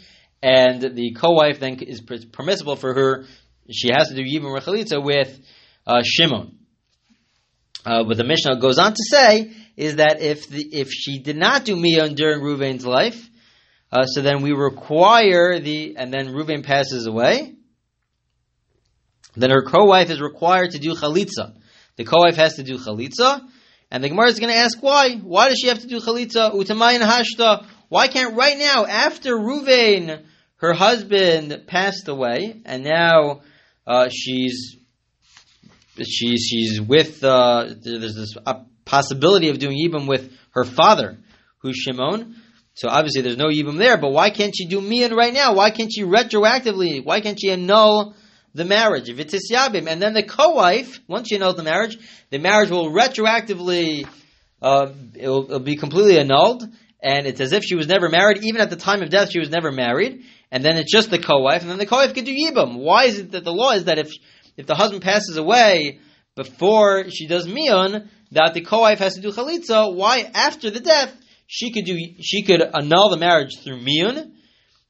and 0.42 0.80
the 0.80 1.12
co-wife 1.12 1.60
then 1.60 1.78
is 1.80 2.00
permissible 2.00 2.76
for 2.76 2.94
her. 2.94 3.26
She 3.70 3.88
has 3.88 4.08
to 4.08 4.14
do 4.14 4.22
yibum 4.22 4.58
rechalitza 4.58 5.04
with 5.04 5.38
uh, 5.86 6.02
Shimon. 6.02 6.58
Uh, 7.84 8.04
the 8.04 8.24
Mishnah 8.24 8.58
goes 8.58 8.78
on 8.78 8.92
to 8.92 9.04
say 9.10 9.52
is 9.76 9.96
that 9.96 10.22
if 10.22 10.48
the, 10.48 10.62
if 10.72 10.88
she 10.90 11.18
did 11.18 11.36
not 11.36 11.66
do 11.66 11.76
mian 11.76 12.14
during 12.14 12.40
Ruvain's 12.40 12.86
life, 12.86 13.28
uh, 13.92 14.06
so 14.06 14.22
then 14.22 14.40
we 14.40 14.52
require 14.52 15.60
the 15.60 15.96
and 15.98 16.10
then 16.10 16.28
Ruvain 16.28 16.64
passes 16.64 17.06
away. 17.06 17.53
Then 19.36 19.50
her 19.50 19.62
co-wife 19.62 20.10
is 20.10 20.20
required 20.20 20.72
to 20.72 20.78
do 20.78 20.94
chalitza. 20.94 21.54
The 21.96 22.04
co-wife 22.04 22.36
has 22.36 22.54
to 22.54 22.62
do 22.62 22.78
chalitza, 22.78 23.42
and 23.90 24.02
the 24.02 24.08
Gemara 24.08 24.28
is 24.28 24.40
going 24.40 24.52
to 24.52 24.58
ask 24.58 24.82
why. 24.82 25.16
Why 25.16 25.48
does 25.48 25.58
she 25.58 25.68
have 25.68 25.80
to 25.80 25.86
do 25.86 26.00
chalitza? 26.00 26.52
Utamayin 26.52 27.00
hashta. 27.00 27.66
Why 27.88 28.08
can't 28.08 28.34
right 28.36 28.58
now, 28.58 28.86
after 28.86 29.36
Ruvain, 29.36 30.24
her 30.56 30.72
husband 30.72 31.64
passed 31.66 32.08
away, 32.08 32.60
and 32.64 32.84
now 32.84 33.42
uh, 33.86 34.08
she's 34.10 34.76
she's 36.02 36.46
she's 36.48 36.80
with 36.80 37.22
uh, 37.22 37.66
there's 37.80 38.14
this 38.14 38.34
possibility 38.84 39.50
of 39.50 39.58
doing 39.58 39.78
yibum 39.78 40.08
with 40.08 40.32
her 40.50 40.64
father, 40.64 41.18
who's 41.58 41.76
Shimon. 41.76 42.36
So 42.74 42.88
obviously 42.88 43.22
there's 43.22 43.36
no 43.36 43.48
yibum 43.48 43.78
there, 43.78 43.96
but 43.96 44.10
why 44.10 44.30
can't 44.30 44.54
she 44.56 44.66
do 44.66 44.80
mian 44.80 45.14
right 45.14 45.32
now? 45.32 45.54
Why 45.54 45.70
can't 45.70 45.92
she 45.92 46.02
retroactively? 46.02 47.04
Why 47.04 47.20
can't 47.20 47.38
she 47.40 47.50
annul 47.50 48.16
the 48.54 48.64
marriage. 48.64 49.08
If 49.08 49.18
it's 49.18 49.34
Isyabim, 49.34 49.88
and 49.88 50.00
then 50.00 50.14
the 50.14 50.22
co-wife, 50.22 51.00
once 51.08 51.30
you 51.30 51.38
knows 51.38 51.56
the 51.56 51.62
marriage, 51.62 51.98
the 52.30 52.38
marriage 52.38 52.70
will 52.70 52.90
retroactively, 52.90 54.06
uh, 54.62 54.92
it'll, 55.14 55.44
it'll, 55.44 55.58
be 55.60 55.76
completely 55.76 56.18
annulled, 56.18 56.62
and 57.02 57.26
it's 57.26 57.40
as 57.40 57.52
if 57.52 57.64
she 57.64 57.74
was 57.74 57.88
never 57.88 58.08
married. 58.08 58.44
Even 58.44 58.60
at 58.60 58.70
the 58.70 58.76
time 58.76 59.02
of 59.02 59.10
death, 59.10 59.30
she 59.32 59.40
was 59.40 59.50
never 59.50 59.72
married, 59.72 60.22
and 60.52 60.64
then 60.64 60.76
it's 60.76 60.92
just 60.92 61.10
the 61.10 61.18
co-wife, 61.18 61.62
and 61.62 61.70
then 61.70 61.78
the 61.78 61.86
co-wife 61.86 62.14
can 62.14 62.24
do 62.24 62.32
Yibam. 62.32 62.78
Why 62.78 63.04
is 63.04 63.18
it 63.18 63.32
that 63.32 63.44
the 63.44 63.52
law 63.52 63.72
is 63.72 63.84
that 63.84 63.98
if, 63.98 64.12
if 64.56 64.66
the 64.66 64.76
husband 64.76 65.02
passes 65.02 65.36
away 65.36 65.98
before 66.36 67.10
she 67.10 67.26
does 67.26 67.46
Mion, 67.46 68.08
that 68.30 68.54
the 68.54 68.62
co-wife 68.62 69.00
has 69.00 69.14
to 69.14 69.20
do 69.20 69.32
Chalitza, 69.32 69.94
why 69.94 70.30
after 70.32 70.70
the 70.70 70.80
death, 70.80 71.12
she 71.46 71.72
could 71.72 71.84
do, 71.84 71.98
she 72.20 72.42
could 72.42 72.62
annul 72.62 73.10
the 73.10 73.16
marriage 73.16 73.58
through 73.62 73.80
Mion, 73.80 74.32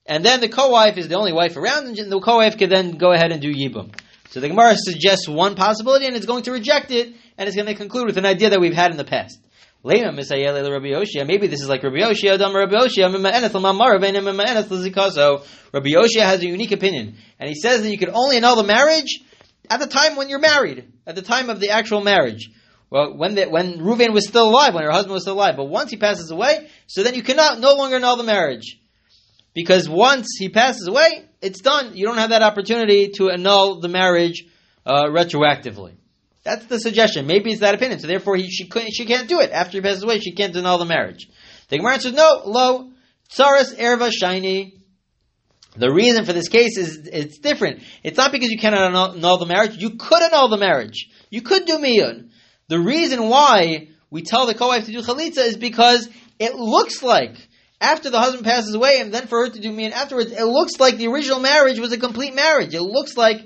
and 0.06 0.24
then 0.24 0.40
the 0.40 0.48
co-wife 0.48 0.98
is 0.98 1.08
the 1.08 1.16
only 1.16 1.32
wife 1.32 1.56
around, 1.56 1.86
and 1.86 2.12
the 2.12 2.20
co-wife 2.20 2.58
could 2.58 2.70
then 2.70 2.98
go 2.98 3.12
ahead 3.12 3.32
and 3.32 3.40
do 3.40 3.52
yibum. 3.52 3.94
So 4.30 4.40
the 4.40 4.48
Gemara 4.48 4.76
suggests 4.76 5.28
one 5.28 5.54
possibility, 5.54 6.06
and 6.06 6.16
it's 6.16 6.26
going 6.26 6.42
to 6.42 6.52
reject 6.52 6.90
it, 6.90 7.14
and 7.38 7.46
it's 7.46 7.56
going 7.56 7.68
to 7.68 7.74
conclude 7.74 8.06
with 8.06 8.18
an 8.18 8.26
idea 8.26 8.50
that 8.50 8.60
we've 8.60 8.74
had 8.74 8.90
in 8.90 8.96
the 8.96 9.04
past. 9.04 9.38
Maybe 9.86 11.46
this 11.46 11.60
is 11.60 11.68
like 11.68 11.82
Rabbi 11.82 11.96
Yoshia, 11.98 12.38
Rabbi 12.38 12.74
Yoshia, 12.74 13.12
Rabbi 15.72 15.88
Yoshia 15.88 16.22
has 16.22 16.42
a 16.42 16.46
unique 16.46 16.72
opinion, 16.72 17.16
and 17.38 17.48
he 17.48 17.54
says 17.54 17.82
that 17.82 17.90
you 17.90 17.98
can 17.98 18.10
only 18.12 18.38
annul 18.38 18.56
the 18.56 18.62
marriage 18.62 19.20
at 19.70 19.80
the 19.80 19.86
time 19.86 20.16
when 20.16 20.28
you're 20.28 20.38
married, 20.38 20.90
at 21.06 21.14
the 21.16 21.22
time 21.22 21.50
of 21.50 21.60
the 21.60 21.70
actual 21.70 22.00
marriage. 22.02 22.50
Well, 22.90 23.16
when 23.16 23.34
the, 23.34 23.44
when 23.44 23.78
Reuven 23.78 24.12
was 24.12 24.26
still 24.26 24.48
alive, 24.48 24.74
when 24.74 24.84
her 24.84 24.90
husband 24.90 25.12
was 25.12 25.22
still 25.22 25.34
alive, 25.34 25.56
but 25.56 25.64
once 25.64 25.90
he 25.90 25.96
passes 25.96 26.30
away, 26.30 26.68
so 26.86 27.02
then 27.02 27.14
you 27.14 27.22
cannot 27.22 27.60
no 27.60 27.74
longer 27.74 27.96
annul 27.96 28.16
the 28.16 28.24
marriage 28.24 28.78
because 29.54 29.88
once 29.88 30.36
he 30.38 30.48
passes 30.48 30.86
away, 30.88 31.24
it's 31.40 31.60
done. 31.60 31.96
You 31.96 32.06
don't 32.06 32.18
have 32.18 32.30
that 32.30 32.42
opportunity 32.42 33.08
to 33.16 33.30
annul 33.30 33.80
the 33.80 33.88
marriage 33.88 34.44
uh, 34.84 35.04
retroactively. 35.04 35.94
That's 36.42 36.66
the 36.66 36.78
suggestion. 36.78 37.26
Maybe 37.26 37.50
it's 37.52 37.60
that 37.60 37.74
opinion. 37.74 38.00
So 38.00 38.06
therefore, 38.06 38.36
he, 38.36 38.50
she, 38.50 38.68
she 38.90 39.06
can't 39.06 39.28
do 39.28 39.40
it. 39.40 39.50
After 39.50 39.78
he 39.78 39.80
passes 39.80 40.02
away, 40.02 40.18
she 40.18 40.32
can't 40.32 40.54
annul 40.54 40.78
the 40.78 40.84
marriage. 40.84 41.28
The 41.68 41.78
Gemara 41.78 42.00
says, 42.00 42.12
no, 42.12 42.42
lo, 42.44 42.90
tsaras 43.30 43.74
erva 43.76 44.12
shiny. 44.12 44.80
The 45.76 45.90
reason 45.90 46.24
for 46.24 46.32
this 46.32 46.48
case 46.48 46.76
is 46.76 47.08
it's 47.10 47.38
different. 47.38 47.82
It's 48.02 48.16
not 48.16 48.30
because 48.30 48.50
you 48.50 48.58
cannot 48.58 48.88
annul, 48.88 49.12
annul 49.12 49.38
the 49.38 49.46
marriage. 49.46 49.76
You 49.76 49.96
could 49.96 50.22
annul 50.22 50.48
the 50.48 50.58
marriage. 50.58 51.08
You 51.30 51.42
could 51.42 51.64
do 51.64 51.78
miyun. 51.78 52.28
The 52.68 52.78
reason 52.78 53.28
why 53.28 53.88
we 54.10 54.22
tell 54.22 54.46
the 54.46 54.54
co-wife 54.54 54.86
to 54.86 54.92
do 54.92 55.00
chalitza 55.00 55.38
is 55.38 55.56
because 55.56 56.08
it 56.38 56.54
looks 56.54 57.02
like 57.02 57.36
after 57.84 58.10
the 58.10 58.18
husband 58.18 58.44
passes 58.44 58.74
away, 58.74 58.98
and 59.00 59.12
then 59.12 59.26
for 59.26 59.44
her 59.44 59.50
to 59.50 59.60
do 59.60 59.70
miyun 59.70 59.92
afterwards, 59.92 60.32
it 60.32 60.44
looks 60.44 60.80
like 60.80 60.96
the 60.96 61.08
original 61.08 61.40
marriage 61.40 61.78
was 61.78 61.92
a 61.92 61.98
complete 61.98 62.34
marriage. 62.34 62.74
It 62.74 62.82
looks 62.82 63.16
like 63.16 63.36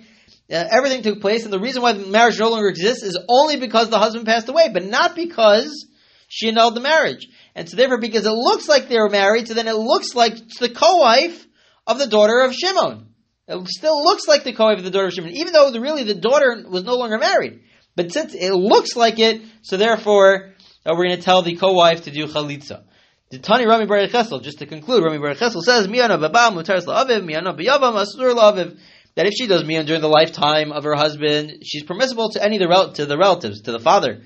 uh, 0.50 0.64
everything 0.70 1.02
took 1.02 1.20
place, 1.20 1.44
and 1.44 1.52
the 1.52 1.58
reason 1.58 1.82
why 1.82 1.92
the 1.92 2.06
marriage 2.06 2.38
no 2.38 2.50
longer 2.50 2.68
exists 2.68 3.02
is 3.02 3.18
only 3.28 3.56
because 3.56 3.90
the 3.90 3.98
husband 3.98 4.26
passed 4.26 4.48
away, 4.48 4.70
but 4.72 4.84
not 4.84 5.14
because 5.16 5.86
she 6.28 6.48
annulled 6.48 6.76
the 6.76 6.80
marriage. 6.80 7.26
And 7.54 7.68
so 7.68 7.76
therefore, 7.76 7.98
because 7.98 8.26
it 8.26 8.30
looks 8.30 8.68
like 8.68 8.88
they 8.88 8.98
were 8.98 9.10
married, 9.10 9.48
so 9.48 9.54
then 9.54 9.68
it 9.68 9.76
looks 9.76 10.14
like 10.14 10.36
the 10.60 10.70
co-wife 10.70 11.46
of 11.86 11.98
the 11.98 12.06
daughter 12.06 12.40
of 12.40 12.54
Shimon. 12.54 13.08
It 13.48 13.66
still 13.68 14.04
looks 14.04 14.28
like 14.28 14.44
the 14.44 14.52
co-wife 14.52 14.78
of 14.78 14.84
the 14.84 14.90
daughter 14.90 15.08
of 15.08 15.14
Shimon, 15.14 15.36
even 15.36 15.52
though 15.52 15.70
the, 15.70 15.80
really 15.80 16.04
the 16.04 16.14
daughter 16.14 16.64
was 16.68 16.84
no 16.84 16.94
longer 16.94 17.18
married. 17.18 17.60
But 17.96 18.12
since 18.12 18.34
it 18.34 18.52
looks 18.52 18.94
like 18.94 19.18
it, 19.18 19.42
so 19.62 19.76
therefore 19.76 20.52
uh, 20.86 20.94
we're 20.96 21.08
going 21.08 21.16
to 21.16 21.22
tell 21.22 21.42
the 21.42 21.56
co-wife 21.56 22.04
to 22.04 22.10
do 22.10 22.26
chalitza. 22.26 22.84
The 23.30 23.38
Tani 23.38 23.66
Rami 23.66 23.84
Bar 23.84 24.06
Chesel, 24.06 24.42
just 24.42 24.60
to 24.60 24.66
conclude, 24.66 25.04
Rami 25.04 25.18
Bar 25.18 25.34
Chesel 25.34 25.60
says, 25.60 25.86
Miyana 25.86 26.18
Baba 26.18 26.56
Mutaris 26.56 26.86
La'aviv, 26.86 27.24
Miyana 27.28 27.54
Biyavam 27.54 28.02
Asur 28.02 28.34
La'aviv, 28.34 28.78
that 29.16 29.26
if 29.26 29.34
she 29.34 29.46
does 29.46 29.64
Miyan 29.64 29.84
during 29.84 30.00
the 30.00 30.08
lifetime 30.08 30.72
of 30.72 30.84
her 30.84 30.94
husband, 30.94 31.62
she's 31.62 31.82
permissible 31.82 32.30
to 32.30 32.42
any 32.42 32.56
of 32.56 32.60
the, 32.60 32.68
rel- 32.68 32.92
to 32.92 33.04
the 33.04 33.18
relatives, 33.18 33.60
to 33.62 33.72
the 33.72 33.80
father, 33.80 34.22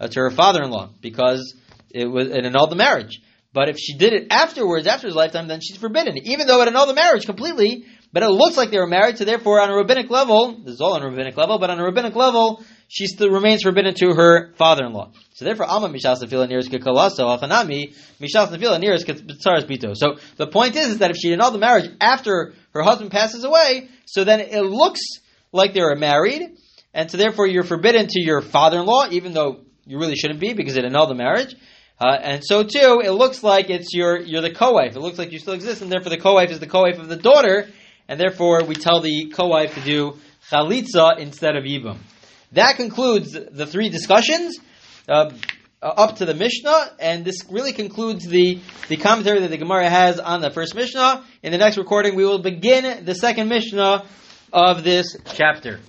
uh, 0.00 0.08
to 0.08 0.20
her 0.20 0.30
father-in-law, 0.30 0.88
because 1.02 1.54
it 1.90 2.06
was 2.06 2.28
it 2.28 2.46
annulled 2.46 2.70
the 2.70 2.76
marriage. 2.76 3.20
But 3.52 3.68
if 3.68 3.76
she 3.78 3.98
did 3.98 4.14
it 4.14 4.28
afterwards, 4.30 4.86
after 4.86 5.06
his 5.06 5.16
lifetime, 5.16 5.48
then 5.48 5.60
she's 5.60 5.76
forbidden, 5.76 6.16
even 6.24 6.46
though 6.46 6.62
it 6.62 6.68
annulled 6.68 6.88
the 6.88 6.94
marriage 6.94 7.26
completely, 7.26 7.84
but 8.10 8.22
it 8.22 8.30
looks 8.30 8.56
like 8.56 8.70
they 8.70 8.78
were 8.78 8.86
married, 8.86 9.18
so 9.18 9.26
therefore 9.26 9.60
on 9.60 9.68
a 9.68 9.76
rabbinic 9.76 10.08
level, 10.08 10.62
this 10.64 10.74
is 10.74 10.80
all 10.80 10.94
on 10.94 11.02
a 11.02 11.10
rabbinic 11.10 11.36
level, 11.36 11.58
but 11.58 11.68
on 11.68 11.78
a 11.78 11.84
rabbinic 11.84 12.14
level, 12.14 12.64
she 12.88 13.06
still 13.06 13.30
remains 13.30 13.62
forbidden 13.62 13.94
to 13.94 14.14
her 14.14 14.52
father-in-law. 14.54 15.12
So 15.34 15.44
therefore, 15.44 15.66
Alma 15.66 15.88
Mishas 15.88 16.22
Nefila 16.22 16.48
nearest 16.48 16.70
Kekalaso, 16.70 17.38
Achanami, 17.38 17.94
Mishas 18.20 18.48
Nefila 18.48 18.80
nearest 18.80 19.06
Ketzaras 19.06 19.66
Bito. 19.66 19.96
So 19.96 20.16
the 20.36 20.46
point 20.46 20.76
is, 20.76 20.88
is 20.88 20.98
that 20.98 21.10
if 21.10 21.16
she 21.16 21.32
annulled 21.32 21.54
the 21.54 21.58
marriage 21.58 21.90
after 22.00 22.54
her 22.72 22.82
husband 22.82 23.10
passes 23.10 23.44
away, 23.44 23.88
so 24.04 24.24
then 24.24 24.40
it 24.40 24.62
looks 24.62 25.00
like 25.52 25.74
they 25.74 25.80
were 25.80 25.96
married, 25.96 26.56
and 26.94 27.10
so 27.10 27.16
therefore 27.16 27.46
you're 27.46 27.64
forbidden 27.64 28.06
to 28.08 28.20
your 28.20 28.40
father-in-law, 28.40 29.08
even 29.10 29.32
though 29.32 29.60
you 29.84 29.98
really 29.98 30.16
shouldn't 30.16 30.40
be 30.40 30.52
because 30.52 30.76
it 30.76 30.84
annulled 30.84 31.10
the 31.10 31.14
marriage. 31.14 31.54
Uh, 31.98 32.16
and 32.20 32.42
so 32.44 32.62
too, 32.62 33.00
it 33.02 33.10
looks 33.12 33.42
like 33.42 33.70
it's 33.70 33.94
your 33.94 34.20
you're 34.20 34.42
the 34.42 34.52
co-wife. 34.52 34.96
It 34.96 35.00
looks 35.00 35.18
like 35.18 35.32
you 35.32 35.38
still 35.38 35.54
exist, 35.54 35.80
and 35.82 35.90
therefore 35.90 36.10
the 36.10 36.18
co-wife 36.18 36.50
is 36.50 36.60
the 36.60 36.66
co-wife 36.66 36.98
of 36.98 37.08
the 37.08 37.16
daughter, 37.16 37.68
and 38.06 38.20
therefore 38.20 38.64
we 38.64 38.74
tell 38.74 39.00
the 39.00 39.32
co-wife 39.34 39.74
to 39.74 39.80
do 39.80 40.18
chalitza 40.50 41.18
instead 41.18 41.56
of 41.56 41.64
yibum. 41.64 41.98
That 42.52 42.76
concludes 42.76 43.32
the 43.32 43.66
three 43.66 43.88
discussions 43.88 44.58
uh, 45.08 45.30
up 45.82 46.16
to 46.16 46.24
the 46.24 46.34
Mishnah, 46.34 46.92
and 46.98 47.24
this 47.24 47.44
really 47.50 47.72
concludes 47.72 48.26
the, 48.26 48.60
the 48.88 48.96
commentary 48.96 49.40
that 49.40 49.50
the 49.50 49.58
Gemara 49.58 49.88
has 49.88 50.18
on 50.18 50.40
the 50.40 50.50
first 50.50 50.74
Mishnah. 50.74 51.24
In 51.42 51.52
the 51.52 51.58
next 51.58 51.76
recording, 51.76 52.14
we 52.14 52.24
will 52.24 52.38
begin 52.38 53.04
the 53.04 53.14
second 53.14 53.48
Mishnah 53.48 54.06
of 54.52 54.84
this 54.84 55.16
chapter. 55.34 55.80